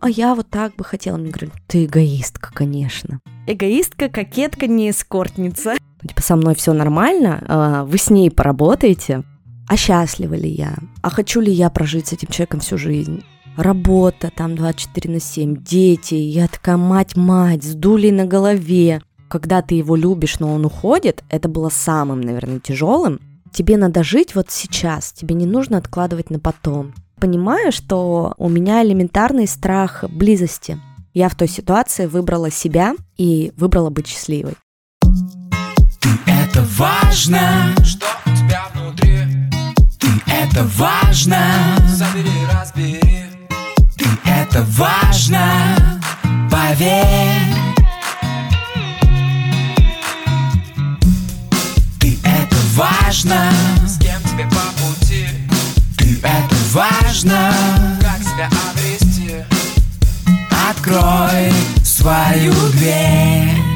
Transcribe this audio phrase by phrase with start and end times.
[0.00, 1.16] а я вот так бы хотела.
[1.16, 3.20] Мне говорят, ты эгоистка, конечно.
[3.46, 5.74] Эгоистка, кокетка, не эскортница.
[6.02, 9.22] Ну, типа, со мной все нормально, а, вы с ней поработаете.
[9.68, 10.74] А счастлива ли я?
[11.02, 13.22] А хочу ли я прожить с этим человеком всю жизнь?
[13.56, 19.02] Работа там 24 на 7, дети, я такая мать-мать, с дулей на голове.
[19.28, 23.20] Когда ты его любишь, но он уходит, это было самым, наверное, тяжелым.
[23.52, 26.94] Тебе надо жить вот сейчас, тебе не нужно откладывать на потом.
[27.20, 30.80] Понимаю, что у меня элементарный страх близости.
[31.12, 34.54] Я в той ситуации выбрала себя и выбрала быть счастливой.
[36.00, 39.18] Ты это важно, что у тебя внутри.
[39.98, 41.36] Ты это важно,
[41.88, 43.00] забери, разбери.
[43.98, 46.00] Ты это важно,
[46.50, 47.04] поверь.
[52.00, 53.50] Ты это важно,
[53.86, 55.39] с кем тебе по пути.
[56.22, 57.54] Это важно,
[58.00, 59.36] как себя обрести.
[60.68, 61.52] Открой
[61.84, 63.69] свою дверь.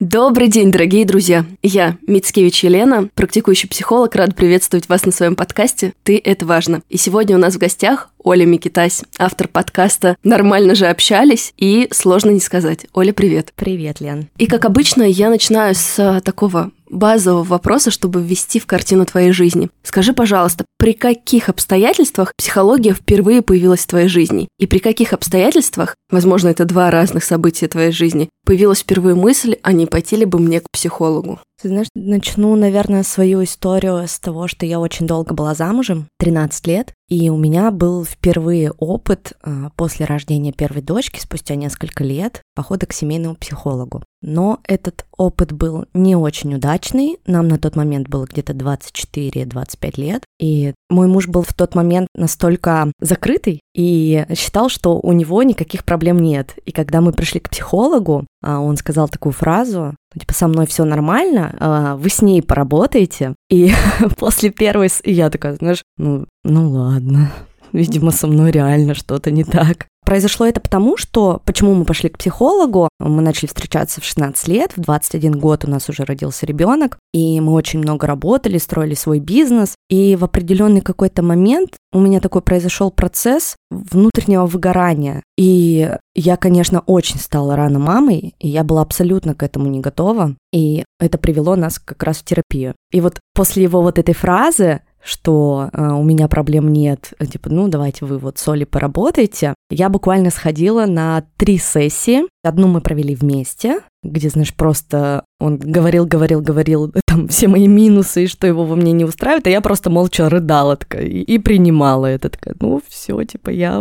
[0.00, 1.44] Добрый день, дорогие друзья!
[1.62, 6.80] Я, Мицкевич Елена, практикующий психолог, рад приветствовать вас на своем подкасте «Ты– это важно».
[6.88, 12.30] И сегодня у нас в гостях Оля Микитась, автор подкаста «Нормально же общались» и «Сложно
[12.30, 12.86] не сказать».
[12.94, 13.52] Оля, привет!
[13.54, 14.28] Привет, Лен.
[14.38, 19.32] И, как обычно, я начинаю с а, такого базового вопроса, чтобы ввести в картину твоей
[19.32, 19.70] жизни.
[19.82, 24.48] Скажи, пожалуйста, при каких обстоятельствах психология впервые появилась в твоей жизни?
[24.58, 29.72] И при каких обстоятельствах, возможно, это два разных события твоей жизни, появилась впервые мысль, а
[29.72, 31.40] не пойти ли бы мне к психологу?
[31.60, 36.66] Ты знаешь, начну, наверное, свою историю с того, что я очень долго была замужем, 13
[36.66, 42.40] лет, и у меня был впервые опыт э, после рождения первой дочки, спустя несколько лет,
[42.54, 44.02] похода к семейному психологу.
[44.22, 47.18] Но этот опыт был не очень удачный.
[47.26, 50.22] Нам на тот момент было где-то 24-25 лет.
[50.38, 55.84] И мой муж был в тот момент настолько закрытый и считал, что у него никаких
[55.84, 56.54] проблем нет.
[56.64, 60.84] И когда мы пришли к психологу, а, он сказал такую фразу, типа, со мной все
[60.84, 63.34] нормально, а, вы с ней поработаете.
[63.48, 63.72] И
[64.18, 67.32] после первой я такая, знаешь, ну, ну ладно,
[67.72, 69.86] видимо, со мной реально что-то не так.
[70.10, 72.88] Произошло это потому, что почему мы пошли к психологу?
[72.98, 77.38] Мы начали встречаться в 16 лет, в 21 год у нас уже родился ребенок, и
[77.40, 79.76] мы очень много работали, строили свой бизнес.
[79.88, 85.22] И в определенный какой-то момент у меня такой произошел процесс внутреннего выгорания.
[85.38, 90.34] И я, конечно, очень стала рано мамой, и я была абсолютно к этому не готова.
[90.52, 92.74] И это привело нас как раз в терапию.
[92.90, 97.68] И вот после его вот этой фразы что э, у меня проблем нет, типа, ну,
[97.68, 99.54] давайте вы вот с Олей поработаете.
[99.70, 102.22] Я буквально сходила на три сессии.
[102.42, 108.24] Одну мы провели вместе, где, знаешь, просто он говорил, говорил, говорил там все мои минусы
[108.24, 111.38] и что его во мне не устраивает, а я просто молча рыдала такая и, и
[111.38, 112.30] принимала это.
[112.30, 113.80] Такая, ну, все, типа, я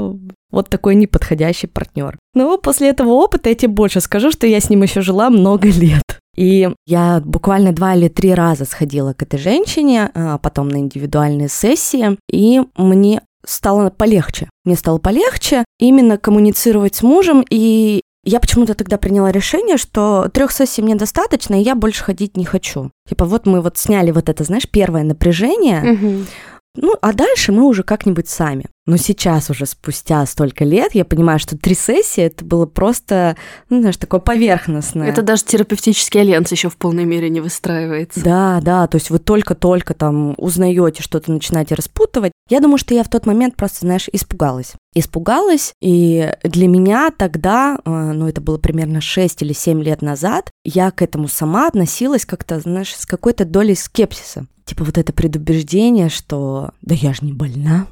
[0.52, 2.18] вот такой неподходящий партнер.
[2.34, 5.68] Но после этого опыта я тебе больше скажу, что я с ним еще жила много
[5.70, 6.04] лет.
[6.40, 11.50] И я буквально два или три раза сходила к этой женщине, а потом на индивидуальные
[11.50, 14.50] сессии, и мне стало полегче.
[14.64, 20.54] Мне стало полегче именно коммуницировать с мужем, и я почему-то тогда приняла решение, что трех
[20.54, 22.90] сессий мне достаточно, и я больше ходить не хочу.
[23.10, 26.26] Типа вот мы вот сняли вот это, знаешь, первое напряжение, угу.
[26.76, 28.66] Ну а дальше мы уже как-нибудь сами.
[28.86, 33.38] Но сейчас уже спустя столько лет я понимаю, что три сессии это было просто,
[33.70, 35.10] ну, знаешь, такое поверхностное.
[35.10, 38.24] Это даже терапевтический альянс еще в полной мере не выстраивается.
[38.24, 42.32] Да, да, то есть вы только-только там узнаете, что-то начинаете распутывать.
[42.50, 44.74] Я думаю, что я в тот момент просто, знаешь, испугалась.
[44.96, 50.50] Испугалась, и для меня тогда, э, ну, это было примерно 6 или 7 лет назад,
[50.64, 54.48] я к этому сама относилась как-то, знаешь, с какой-то долей скепсиса.
[54.70, 57.88] Типа вот это предубеждение, что да я же не больна.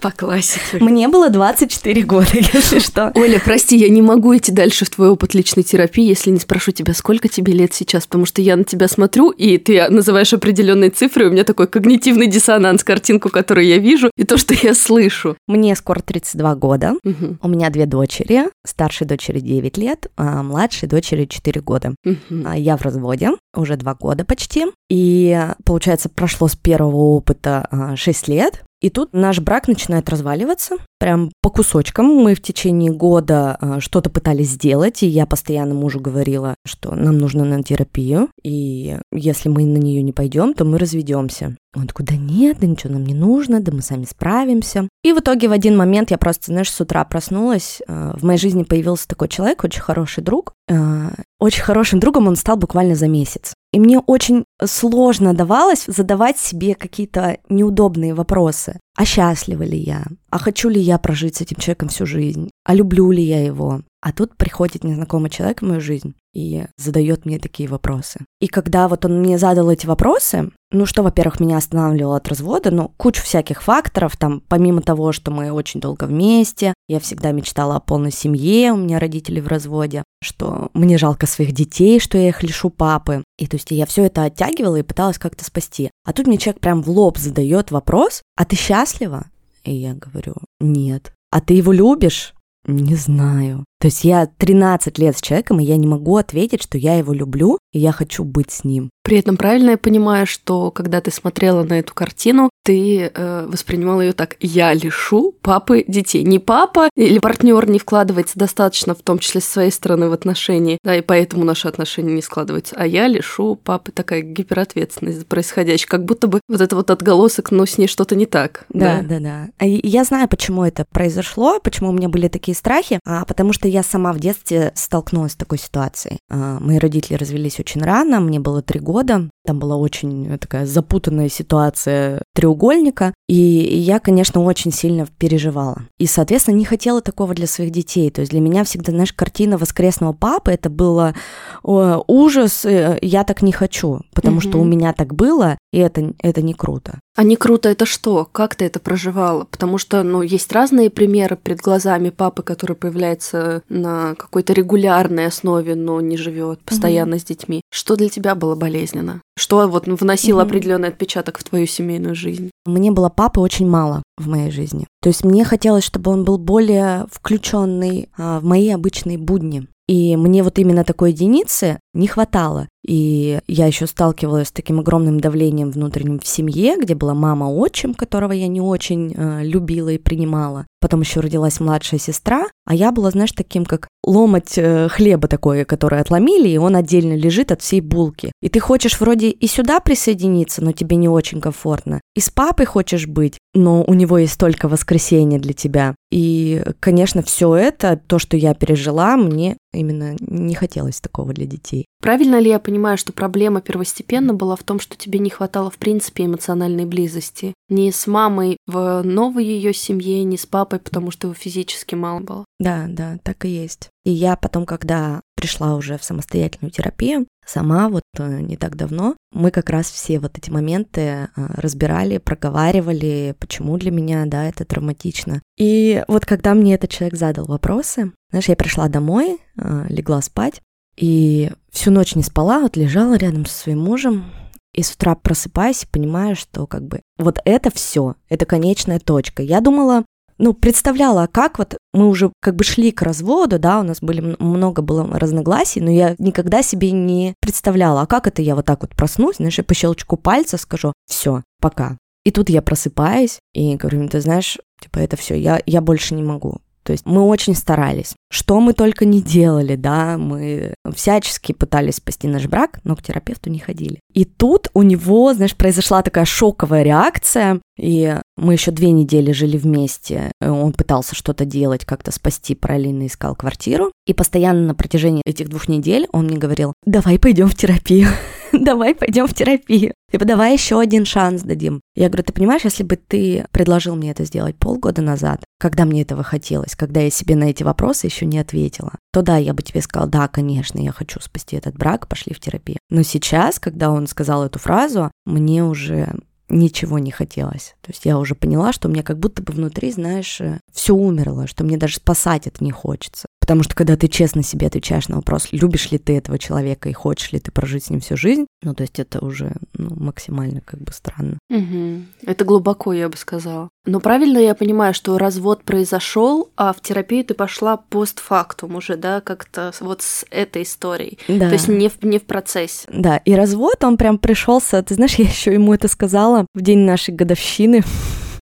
[0.00, 0.78] По классике.
[0.80, 3.12] Мне было 24 года, если что.
[3.14, 6.72] Оля, прости, я не могу идти дальше в твой опыт личной терапии, если не спрошу
[6.72, 10.90] тебя, сколько тебе лет сейчас, потому что я на тебя смотрю, и ты называешь определенные
[10.90, 14.74] цифры, и у меня такой когнитивный диссонанс, картинку, которую я вижу, и то, что я
[14.74, 15.36] слышу.
[15.46, 17.38] Мне скоро 32 года, угу.
[17.40, 21.94] у меня две дочери, старшей дочери 9 лет, а младшей дочери 4 года.
[22.04, 22.50] Угу.
[22.56, 28.64] Я в разводе уже 2 года почти, и, получается, прошло с первого опыта 6 лет,
[28.80, 32.06] и тут наш брак начинает разваливаться, прям по кусочкам.
[32.06, 37.18] Мы в течение года э, что-то пытались сделать, и я постоянно мужу говорила, что нам
[37.18, 41.56] нужно на терапию, и если мы на нее не пойдем, то мы разведемся.
[41.74, 44.88] Он такой, да нет, да ничего нам не нужно, да мы сами справимся.
[45.02, 48.38] И в итоге в один момент я просто, знаешь, с утра проснулась, э, в моей
[48.38, 50.52] жизни появился такой человек, очень хороший друг.
[50.68, 53.54] Э, очень хорошим другом он стал буквально за месяц.
[53.76, 58.80] И мне очень сложно давалось задавать себе какие-то неудобные вопросы.
[58.96, 60.04] А счастлива ли я?
[60.30, 62.48] А хочу ли я прожить с этим человеком всю жизнь?
[62.64, 63.82] А люблю ли я его?
[64.00, 68.20] А тут приходит незнакомый человек в мою жизнь и задает мне такие вопросы.
[68.40, 72.70] И когда вот он мне задал эти вопросы, ну что, во-первых, меня останавливало от развода,
[72.70, 77.76] ну кучу всяких факторов, там помимо того, что мы очень долго вместе, я всегда мечтала
[77.76, 82.28] о полной семье, у меня родители в разводе, что мне жалко своих детей, что я
[82.28, 83.24] их лишу папы.
[83.38, 85.90] И то есть я все это оттягивала и пыталась как-то спасти.
[86.04, 89.24] А тут мне человек прям в лоб задает вопрос, а ты счастлива?
[89.64, 91.14] И я говорю, нет.
[91.30, 92.34] А ты его любишь?
[92.66, 93.64] Не знаю.
[93.80, 97.12] То есть я 13 лет с человеком, и я не могу ответить, что я его
[97.12, 98.90] люблю, и я хочу быть с ним.
[99.06, 104.00] При этом правильно я понимаю, что когда ты смотрела на эту картину, ты э, воспринимала
[104.00, 106.24] ее так: я лишу папы детей.
[106.24, 110.78] Не папа или партнер не вкладывается достаточно, в том числе с своей стороны, в отношения,
[110.82, 112.74] да, и поэтому наши отношения не складываются.
[112.76, 117.52] А я лишу папы такая гиперответственность за происходящее, как будто бы вот это вот отголосок,
[117.52, 118.64] но с ней что-то не так.
[118.70, 119.20] Да, да, да.
[119.20, 119.48] да.
[119.58, 123.65] А я знаю, почему это произошло, почему у меня были такие страхи, а потому что
[123.68, 126.18] я сама в детстве столкнулась с такой ситуацией.
[126.30, 129.30] А, мои родители развелись очень рано, мне было три года.
[129.46, 135.82] Там была очень такая запутанная ситуация треугольника, и я, конечно, очень сильно переживала.
[135.98, 138.10] И, соответственно, не хотела такого для своих детей.
[138.10, 141.14] То есть для меня всегда, знаешь, картина воскресного папы, это было
[141.62, 145.78] о, ужас, э, я так не хочу, потому mm что у меня так было, и
[145.78, 147.00] это, это не круто.
[147.16, 148.28] А не круто это что?
[148.30, 149.44] Как ты это проживала?
[149.44, 155.74] Потому что, ну, есть разные примеры перед глазами папы, который появляется на какой-то регулярной основе,
[155.74, 157.62] но не живет постоянно mm с детьми.
[157.70, 159.22] Что для тебя было болезненно?
[159.38, 162.50] Что вот вносило mm определенный отпечаток в твою семейную жизнь?
[162.64, 164.86] Мне было папы очень мало в моей жизни.
[165.02, 169.66] То есть мне хотелось, чтобы он был более включенный а, в мои обычные будни.
[169.88, 172.68] И мне вот именно такой единицы не хватало.
[172.86, 177.94] И я еще сталкивалась с таким огромным давлением внутренним в семье, где была мама отчим,
[177.94, 180.66] которого я не очень э, любила и принимала.
[180.80, 185.64] Потом еще родилась младшая сестра, а я была, знаешь, таким как ломать э, хлеба такое,
[185.64, 188.30] который отломили, и он отдельно лежит от всей булки.
[188.40, 192.00] И ты хочешь вроде и сюда присоединиться, но тебе не очень комфортно.
[192.14, 195.96] И с папой хочешь быть, но у него есть только воскресенье для тебя.
[196.12, 201.85] И, конечно, все это, то, что я пережила, мне именно не хотелось такого для детей.
[202.00, 205.78] Правильно ли я понимаю, что проблема первостепенно была в том, что тебе не хватало в
[205.78, 207.54] принципе эмоциональной близости?
[207.68, 212.20] Ни с мамой в новой ее семье, ни с папой, потому что его физически мало
[212.20, 212.44] было?
[212.60, 213.88] Да, да, так и есть.
[214.04, 219.16] И я потом, когда пришла уже в самостоятельную терапию, сама вот э, не так давно,
[219.32, 224.64] мы как раз все вот эти моменты э, разбирали, проговаривали, почему для меня, да, это
[224.64, 225.42] травматично.
[225.58, 230.62] И вот когда мне этот человек задал вопросы, знаешь, я пришла домой, э, легла спать,
[230.96, 234.24] и всю ночь не спала, вот лежала рядом со своим мужем,
[234.72, 239.42] и с утра просыпаюсь и понимаю, что как бы вот это все, это конечная точка.
[239.42, 240.04] Я думала,
[240.38, 244.00] ну, представляла, а как вот мы уже как бы шли к разводу, да, у нас
[244.00, 248.66] были много было разногласий, но я никогда себе не представляла, а как это я вот
[248.66, 251.96] так вот проснусь, знаешь, я по щелчку пальца скажу, все, пока.
[252.24, 256.22] И тут я просыпаюсь и говорю, ты знаешь, типа это все, я, я больше не
[256.22, 256.58] могу.
[256.82, 258.14] То есть мы очень старались.
[258.30, 263.50] Что мы только не делали, да, мы всячески пытались спасти наш брак, но к терапевту
[263.50, 264.00] не ходили.
[264.12, 269.56] И тут у него, знаешь, произошла такая шоковая реакция, и мы еще две недели жили
[269.56, 270.32] вместе.
[270.40, 273.92] Он пытался что-то делать, как-то спасти, параллельно искал квартиру.
[274.06, 278.08] И постоянно на протяжении этих двух недель он мне говорил, давай пойдем в терапию.
[278.52, 279.94] давай пойдем в терапию.
[280.10, 281.80] Типа, давай еще один шанс дадим.
[281.94, 286.02] Я говорю, ты понимаешь, если бы ты предложил мне это сделать полгода назад, когда мне
[286.02, 289.62] этого хотелось, когда я себе на эти вопросы еще не ответила, то да, я бы
[289.62, 292.78] тебе сказала, да, конечно, я хочу спасти этот брак, пошли в терапию.
[292.90, 296.14] Но сейчас, когда он сказал эту фразу, мне уже
[296.48, 297.74] ничего не хотелось.
[297.82, 300.94] То есть я уже поняла, что у меня как будто бы внутри, знаешь, э, все
[300.94, 303.26] умерло, что мне даже спасать это не хочется.
[303.46, 306.92] Потому что когда ты честно себе отвечаешь на вопрос, любишь ли ты этого человека и
[306.92, 310.60] хочешь ли ты прожить с ним всю жизнь, ну, то есть это уже ну, максимально
[310.62, 311.38] как бы странно.
[311.48, 312.02] Угу.
[312.26, 313.68] Это глубоко, я бы сказала.
[313.84, 319.20] Но правильно я понимаю, что развод произошел, а в терапию ты пошла постфактум уже, да,
[319.20, 321.16] как-то вот с этой историей.
[321.28, 321.46] Да.
[321.46, 322.88] То есть не в, не в процессе.
[322.92, 324.82] Да, и развод, он прям пришелся.
[324.82, 327.84] Ты знаешь, я еще ему это сказала в день нашей годовщины.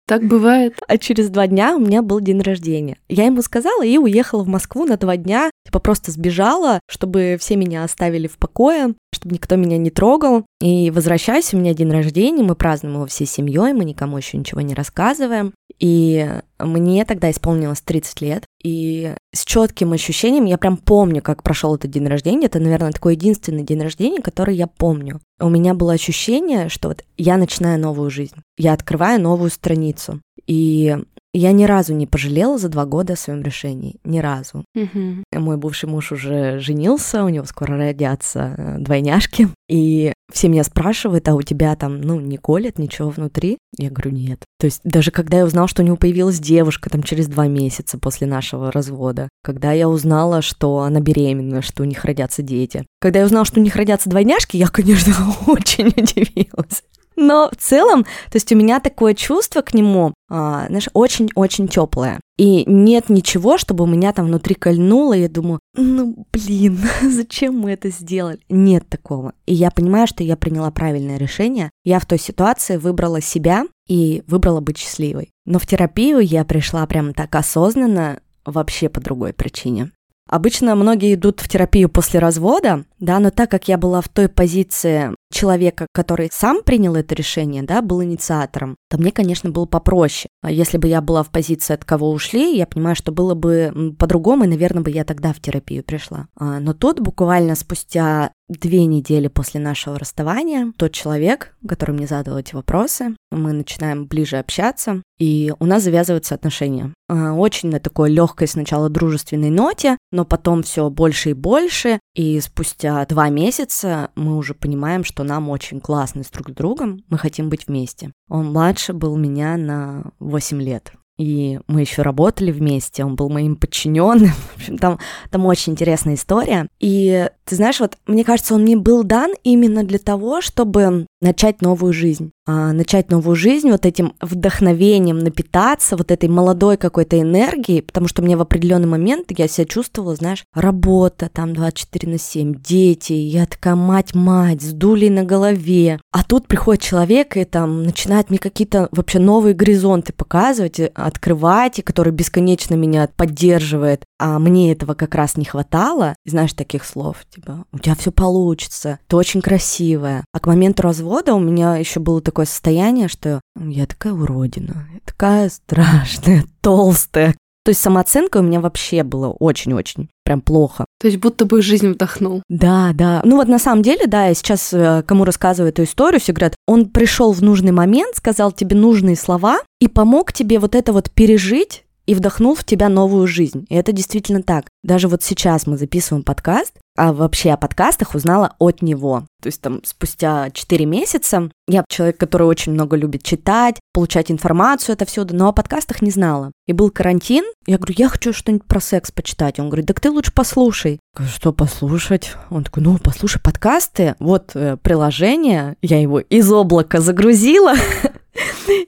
[0.10, 0.74] Так бывает.
[0.88, 2.98] А через два дня у меня был день рождения.
[3.10, 5.52] Я ему сказала и уехала в Москву на два дня.
[5.66, 10.46] Типа просто сбежала, чтобы все меня оставили в покое, чтобы никто меня не трогал.
[10.62, 14.62] И возвращаюсь, у меня день рождения, мы празднуем его всей семьей, мы никому еще ничего
[14.62, 15.54] не рассказываем.
[15.78, 21.76] И мне тогда исполнилось 30 лет, и с четким ощущением я прям помню, как прошел
[21.76, 22.48] этот день рождения.
[22.48, 25.22] Это, наверное, такой единственный день рождения, который я помню.
[25.40, 30.22] У меня было ощущение, что вот я начинаю новую жизнь, я открываю новую страницу.
[30.48, 30.98] И
[31.40, 33.96] я ни разу не пожалела за два года о своем решении.
[34.04, 34.66] Ни разу.
[34.76, 35.24] Мгм.
[35.34, 39.50] Мой бывший муж уже женился, у него скоро родятся э, двойняшки.
[39.70, 43.58] И все меня спрашивают, а у тебя там, ну, не колет ничего внутри?
[43.78, 44.44] Я говорю, нет.
[44.60, 47.98] То есть даже когда я узнала, что у него появилась девушка там через два месяца
[47.98, 53.20] после нашего развода, когда я узнала, что она беременна, что у них родятся дети, когда
[53.20, 55.14] я узнала, что у них родятся двойняшки, я, конечно,
[55.48, 56.84] очень удивилась.
[57.20, 62.22] Но в целом, то есть у меня такое чувство к нему, а, знаешь, очень-очень теплое.
[62.38, 67.60] И нет ничего, чтобы у меня там внутри кольнуло, и я думаю, ну блин, зачем
[67.60, 68.40] мы это сделали?
[68.48, 69.34] Нет такого.
[69.46, 71.72] И я понимаю, что я приняла правильное решение.
[71.84, 75.32] Я в той ситуации выбрала себя и выбрала быть счастливой.
[75.46, 79.92] Но в терапию я пришла прям так осознанно, вообще по другой причине.
[80.30, 84.30] Обычно многие идут в терапию после развода, да, но так как я была в той
[84.30, 90.30] позиции человека, который сам принял это решение, да, был инициатором, то мне, конечно, было попроще.
[90.42, 93.96] А если бы я была в позиции, от кого ушли, я понимаю, что было бы
[93.98, 96.28] по-другому, и, наверное, бы я тогда в терапию пришла.
[96.36, 102.38] А, Но тут буквально спустя две недели после нашего расставания тот человек, который мне задал
[102.38, 106.94] эти вопросы, мы начинаем ближе общаться, и у нас завязываются отношения.
[107.08, 112.40] А, Очень на такой легкой сначала дружественной ноте, но потом все больше и больше, и
[112.40, 117.18] спустя два месяца мы уже понимаем, что нам очень классно с друг с другом, мы
[117.18, 118.12] хотим быть вместе.
[118.28, 120.94] Он младше был меня на 8 лет.
[121.20, 124.30] И мы еще работали вместе, он был моим подчиненным.
[124.56, 126.70] В общем, там, там очень интересная история.
[126.80, 131.64] И ты знаешь, вот мне кажется, он мне был дан именно для того, чтобы начать
[131.64, 132.32] новую жизнь.
[132.52, 138.24] А, начать новую жизнь вот этим вдохновением, напитаться вот этой молодой какой-то энергией, потому что
[138.24, 143.46] мне в определенный момент я себя чувствовала, знаешь, работа там 24 на 7, дети, я
[143.46, 146.00] такая мать-мать, с дулей на голове.
[146.12, 151.80] А тут приходит человек и там начинает мне какие-то вообще новые горизонты показывать, и открывать,
[151.80, 154.06] и который бесконечно меня поддерживает.
[154.18, 159.00] А мне этого как раз не хватало, знаешь, таких слов, типа, у тебя все получится,
[159.08, 160.24] ты очень красивая.
[160.34, 165.00] А к моменту развода у меня еще было такое состояние, что я такая уродина, я
[165.06, 167.36] такая страшная, толстая.
[167.66, 170.86] То есть самооценка у меня вообще была очень-очень прям плохо.
[171.00, 172.42] То есть будто бы жизнь вдохнул.
[172.50, 173.22] Да, да.
[173.26, 176.56] Ну вот на самом деле, да, я сейчас э, кому рассказываю эту историю, все говорят,
[176.68, 181.12] он пришел в нужный момент, сказал тебе нужные слова и помог тебе вот это вот
[181.12, 183.68] пережить и вдохнул в тебя новую жизнь.
[183.70, 184.66] И это действительно так.
[184.84, 189.24] Даже вот сейчас мы записываем подкаст, а вообще о подкастах узнала от него.
[189.42, 194.94] То есть там спустя 4 месяца я человек, который очень много любит читать, получать информацию
[194.94, 196.52] отовсюду, но о подкастах не знала.
[196.68, 199.60] И был карантин, я говорю, я хочу что-нибудь про секс почитать.
[199.60, 201.00] Он говорит, так ты лучше послушай.
[201.34, 202.34] Что послушать?
[202.50, 207.76] Он такой, ну, послушай подкасты, вот э, приложение, я его из облака загрузила,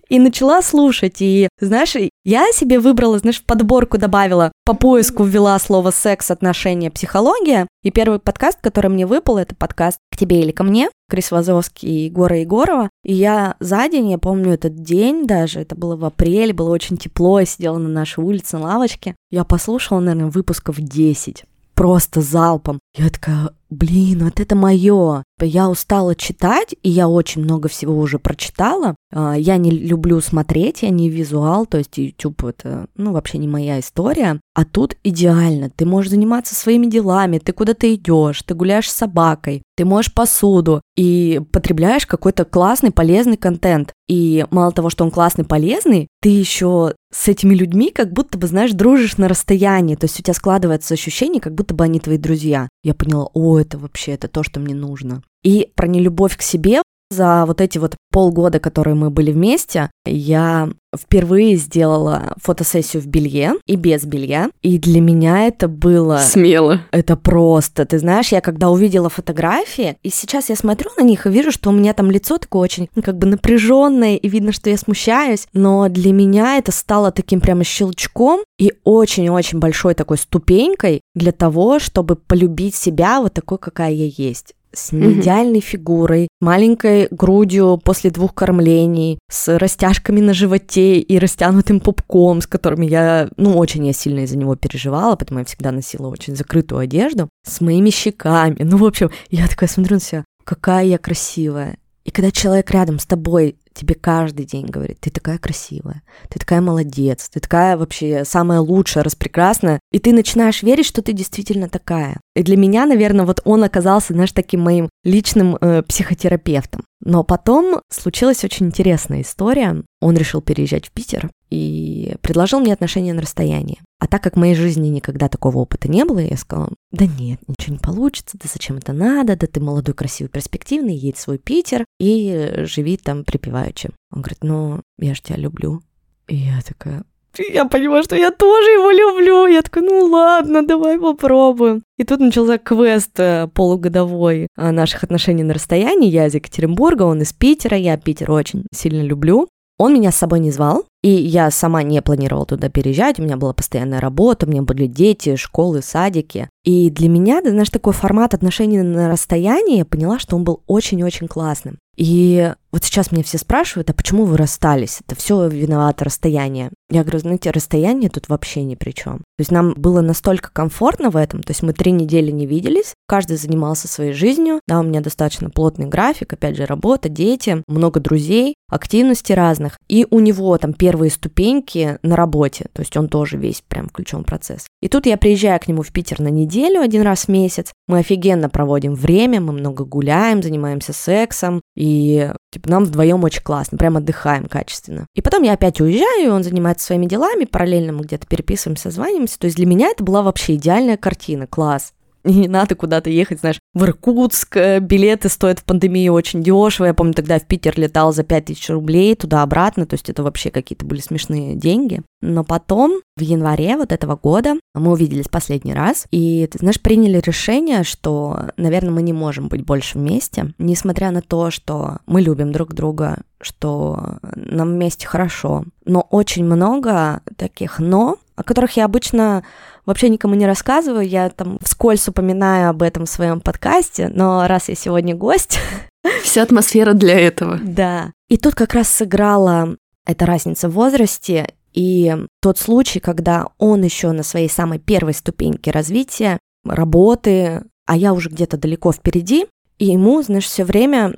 [0.09, 1.17] и начала слушать.
[1.19, 6.91] И, знаешь, я себе выбрала, знаешь, в подборку добавила, по поиску ввела слово секс, отношения,
[6.91, 7.67] психология.
[7.83, 11.89] И первый подкаст, который мне выпал, это подкаст «К тебе или ко мне», Крис Вазовский
[11.89, 12.89] и Егора Егорова.
[13.03, 16.97] И я за день, я помню этот день даже, это было в апреле, было очень
[16.97, 19.15] тепло, я сидела на нашей улице на лавочке.
[19.31, 21.45] Я послушала, наверное, выпусков 10
[21.81, 22.79] просто залпом.
[22.95, 25.23] Я такая, блин, вот это мое.
[25.45, 28.95] Я устала читать, и я очень много всего уже прочитала.
[29.13, 33.47] А, Я не люблю смотреть, я не визуал, то есть YouTube это, ну, вообще не
[33.47, 34.39] моя история.
[34.53, 35.69] А тут идеально.
[35.69, 40.81] Ты можешь заниматься своими делами, ты куда-то идешь, ты гуляешь с собакой, ты моешь посуду
[40.95, 43.93] и потребляешь какой-то классный, полезный контент.
[44.07, 48.47] И мало того, что он классный, полезный, ты еще с этими людьми как будто бы,
[48.47, 49.95] знаешь, дружишь на расстоянии.
[49.95, 52.69] То есть у тебя складывается ощущение, как будто бы они твои друзья.
[52.83, 55.23] Я поняла, о, это вообще, это то, что мне нужно.
[55.43, 56.81] И про нелюбовь к себе
[57.11, 63.55] за вот эти вот полгода, которые мы были вместе, я впервые сделала фотосессию в белье
[63.65, 64.49] и без белья.
[64.61, 66.19] И для меня это было...
[66.19, 66.81] Смело.
[66.91, 71.29] Это просто, ты знаешь, я когда увидела фотографии, и сейчас я смотрю на них и
[71.29, 74.69] вижу, что у меня там лицо такое очень, ну, как бы напряженное, и видно, что
[74.69, 81.01] я смущаюсь, но для меня это стало таким прямо щелчком и очень-очень большой такой ступенькой
[81.13, 84.53] для того, чтобы полюбить себя вот такой, какая я есть.
[84.73, 92.41] С неидеальной фигурой, маленькой грудью после двух кормлений, с растяжками на животе и растянутым пупком,
[92.41, 96.35] с которыми я, ну, очень я сильно из-за него переживала, потому я всегда носила очень
[96.35, 98.57] закрытую одежду, с моими щеками.
[98.59, 101.77] Ну, в общем, я такая смотрю на себя, какая я красивая.
[102.03, 106.61] И когда человек рядом с тобой тебе каждый день говорит, ты такая красивая, ты такая
[106.61, 112.19] молодец, ты такая вообще самая лучшая, распрекрасная, и ты начинаешь верить, что ты действительно такая.
[112.35, 116.83] И для меня, наверное, вот он оказался, знаешь, таким моим личным э, психотерапевтом.
[117.03, 119.83] Но потом случилась очень интересная история.
[119.99, 123.79] Он решил переезжать в Питер и предложил мне отношения на расстоянии.
[123.99, 127.39] А так как в моей жизни никогда такого опыта не было, я сказала, да нет,
[127.47, 131.37] ничего не получится, да зачем это надо, да ты молодой, красивый, перспективный, едь в свой
[131.37, 133.91] Питер и живи там припеваючи.
[134.11, 135.83] Он говорит, ну, я же тебя люблю.
[136.27, 137.03] И я такая,
[137.37, 139.45] я понимаю, что я тоже его люблю.
[139.47, 141.83] Я такая, ну ладно, давай попробуем.
[141.97, 146.09] И тут начался квест э, полугодовой э, наших отношений на расстоянии.
[146.09, 147.77] Я из Екатеринбурга, он из Питера.
[147.77, 149.47] Я Питер очень сильно люблю.
[149.77, 153.37] Он меня с собой не звал, и я сама не планировала туда переезжать, у меня
[153.37, 156.49] была постоянная работа, у меня были дети, школы, садики.
[156.63, 160.61] И для меня, ты знаешь, такой формат отношений на расстоянии, я поняла, что он был
[160.67, 161.79] очень-очень классным.
[161.97, 165.01] И вот сейчас меня все спрашивают, а почему вы расстались?
[165.05, 166.71] Это все виновато расстояние.
[166.89, 169.17] Я говорю, знаете, расстояние тут вообще ни при чем.
[169.17, 172.93] То есть нам было настолько комфортно в этом, то есть мы три недели не виделись,
[173.07, 177.99] каждый занимался своей жизнью, да, у меня достаточно плотный график, опять же, работа, дети, много
[177.99, 183.37] друзей, активности разных, и у него там первые ступеньки на работе, то есть он тоже
[183.37, 184.67] весь прям включен в процесс.
[184.81, 187.99] И тут я приезжаю к нему в Питер на неделю, один раз в месяц, мы
[187.99, 193.95] офигенно проводим время, мы много гуляем, занимаемся сексом, и типа нам вдвоем очень классно, прям
[193.95, 195.07] отдыхаем качественно.
[195.15, 199.39] И потом я опять уезжаю, и он занимается своими делами, параллельно мы где-то переписываемся, звонимся,
[199.39, 201.93] то есть для меня это была вообще идеальная картина, класс.
[202.23, 204.57] Не надо куда-то ехать, знаешь, в Иркутск.
[204.57, 206.85] Э, билеты стоят в пандемии очень дешево.
[206.85, 209.85] Я помню, тогда в Питер летал за 5000 рублей туда-обратно.
[209.85, 212.01] То есть это вообще какие-то были смешные деньги.
[212.21, 216.05] Но потом, в январе вот этого года, мы увиделись последний раз.
[216.11, 220.53] И, ты знаешь, приняли решение, что, наверное, мы не можем быть больше вместе.
[220.59, 225.65] Несмотря на то, что мы любим друг друга, что нам вместе хорошо.
[225.85, 229.43] Но очень много таких «но», о которых я обычно
[229.85, 234.69] вообще никому не рассказываю, я там вскользь упоминаю об этом в своем подкасте, но раз
[234.69, 235.59] я сегодня гость...
[236.23, 237.59] Вся атмосфера для этого.
[237.61, 238.11] Да.
[238.27, 244.11] И тут как раз сыграла эта разница в возрасте и тот случай, когда он еще
[244.11, 249.47] на своей самой первой ступеньке развития, работы, а я уже где-то далеко впереди,
[249.81, 251.11] и ему, знаешь, все время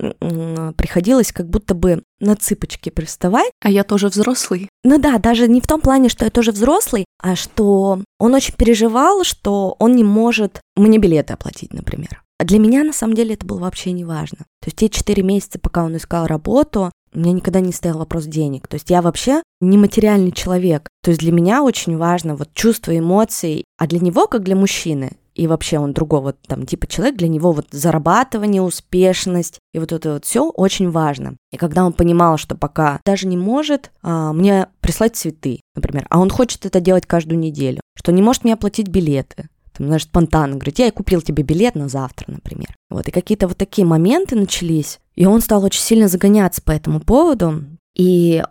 [0.77, 3.51] приходилось как будто бы на цыпочки приставать.
[3.61, 4.69] А я тоже взрослый.
[4.85, 8.55] Ну да, даже не в том плане, что я тоже взрослый, а что он очень
[8.55, 12.23] переживал, что он не может мне билеты оплатить, например.
[12.39, 14.39] А для меня, на самом деле, это было вообще не важно.
[14.61, 18.23] То есть те четыре месяца, пока он искал работу, у меня никогда не стоял вопрос
[18.23, 18.69] денег.
[18.69, 20.87] То есть я вообще не материальный человек.
[21.03, 23.65] То есть для меня очень важно вот чувство, эмоции.
[23.77, 27.51] А для него, как для мужчины, и вообще он другого там типа человек, для него
[27.51, 31.35] вот зарабатывание, успешность и вот это вот все очень важно.
[31.51, 36.19] И когда он понимал, что пока даже не может а, мне прислать цветы, например, а
[36.19, 40.55] он хочет это делать каждую неделю, что не может мне оплатить билеты, там, знаешь, спонтанно
[40.55, 42.75] говорит, я купил тебе билет на завтра, например.
[42.89, 46.99] Вот, и какие-то вот такие моменты начались, и он стал очень сильно загоняться по этому
[46.99, 47.63] поводу,
[47.95, 48.43] и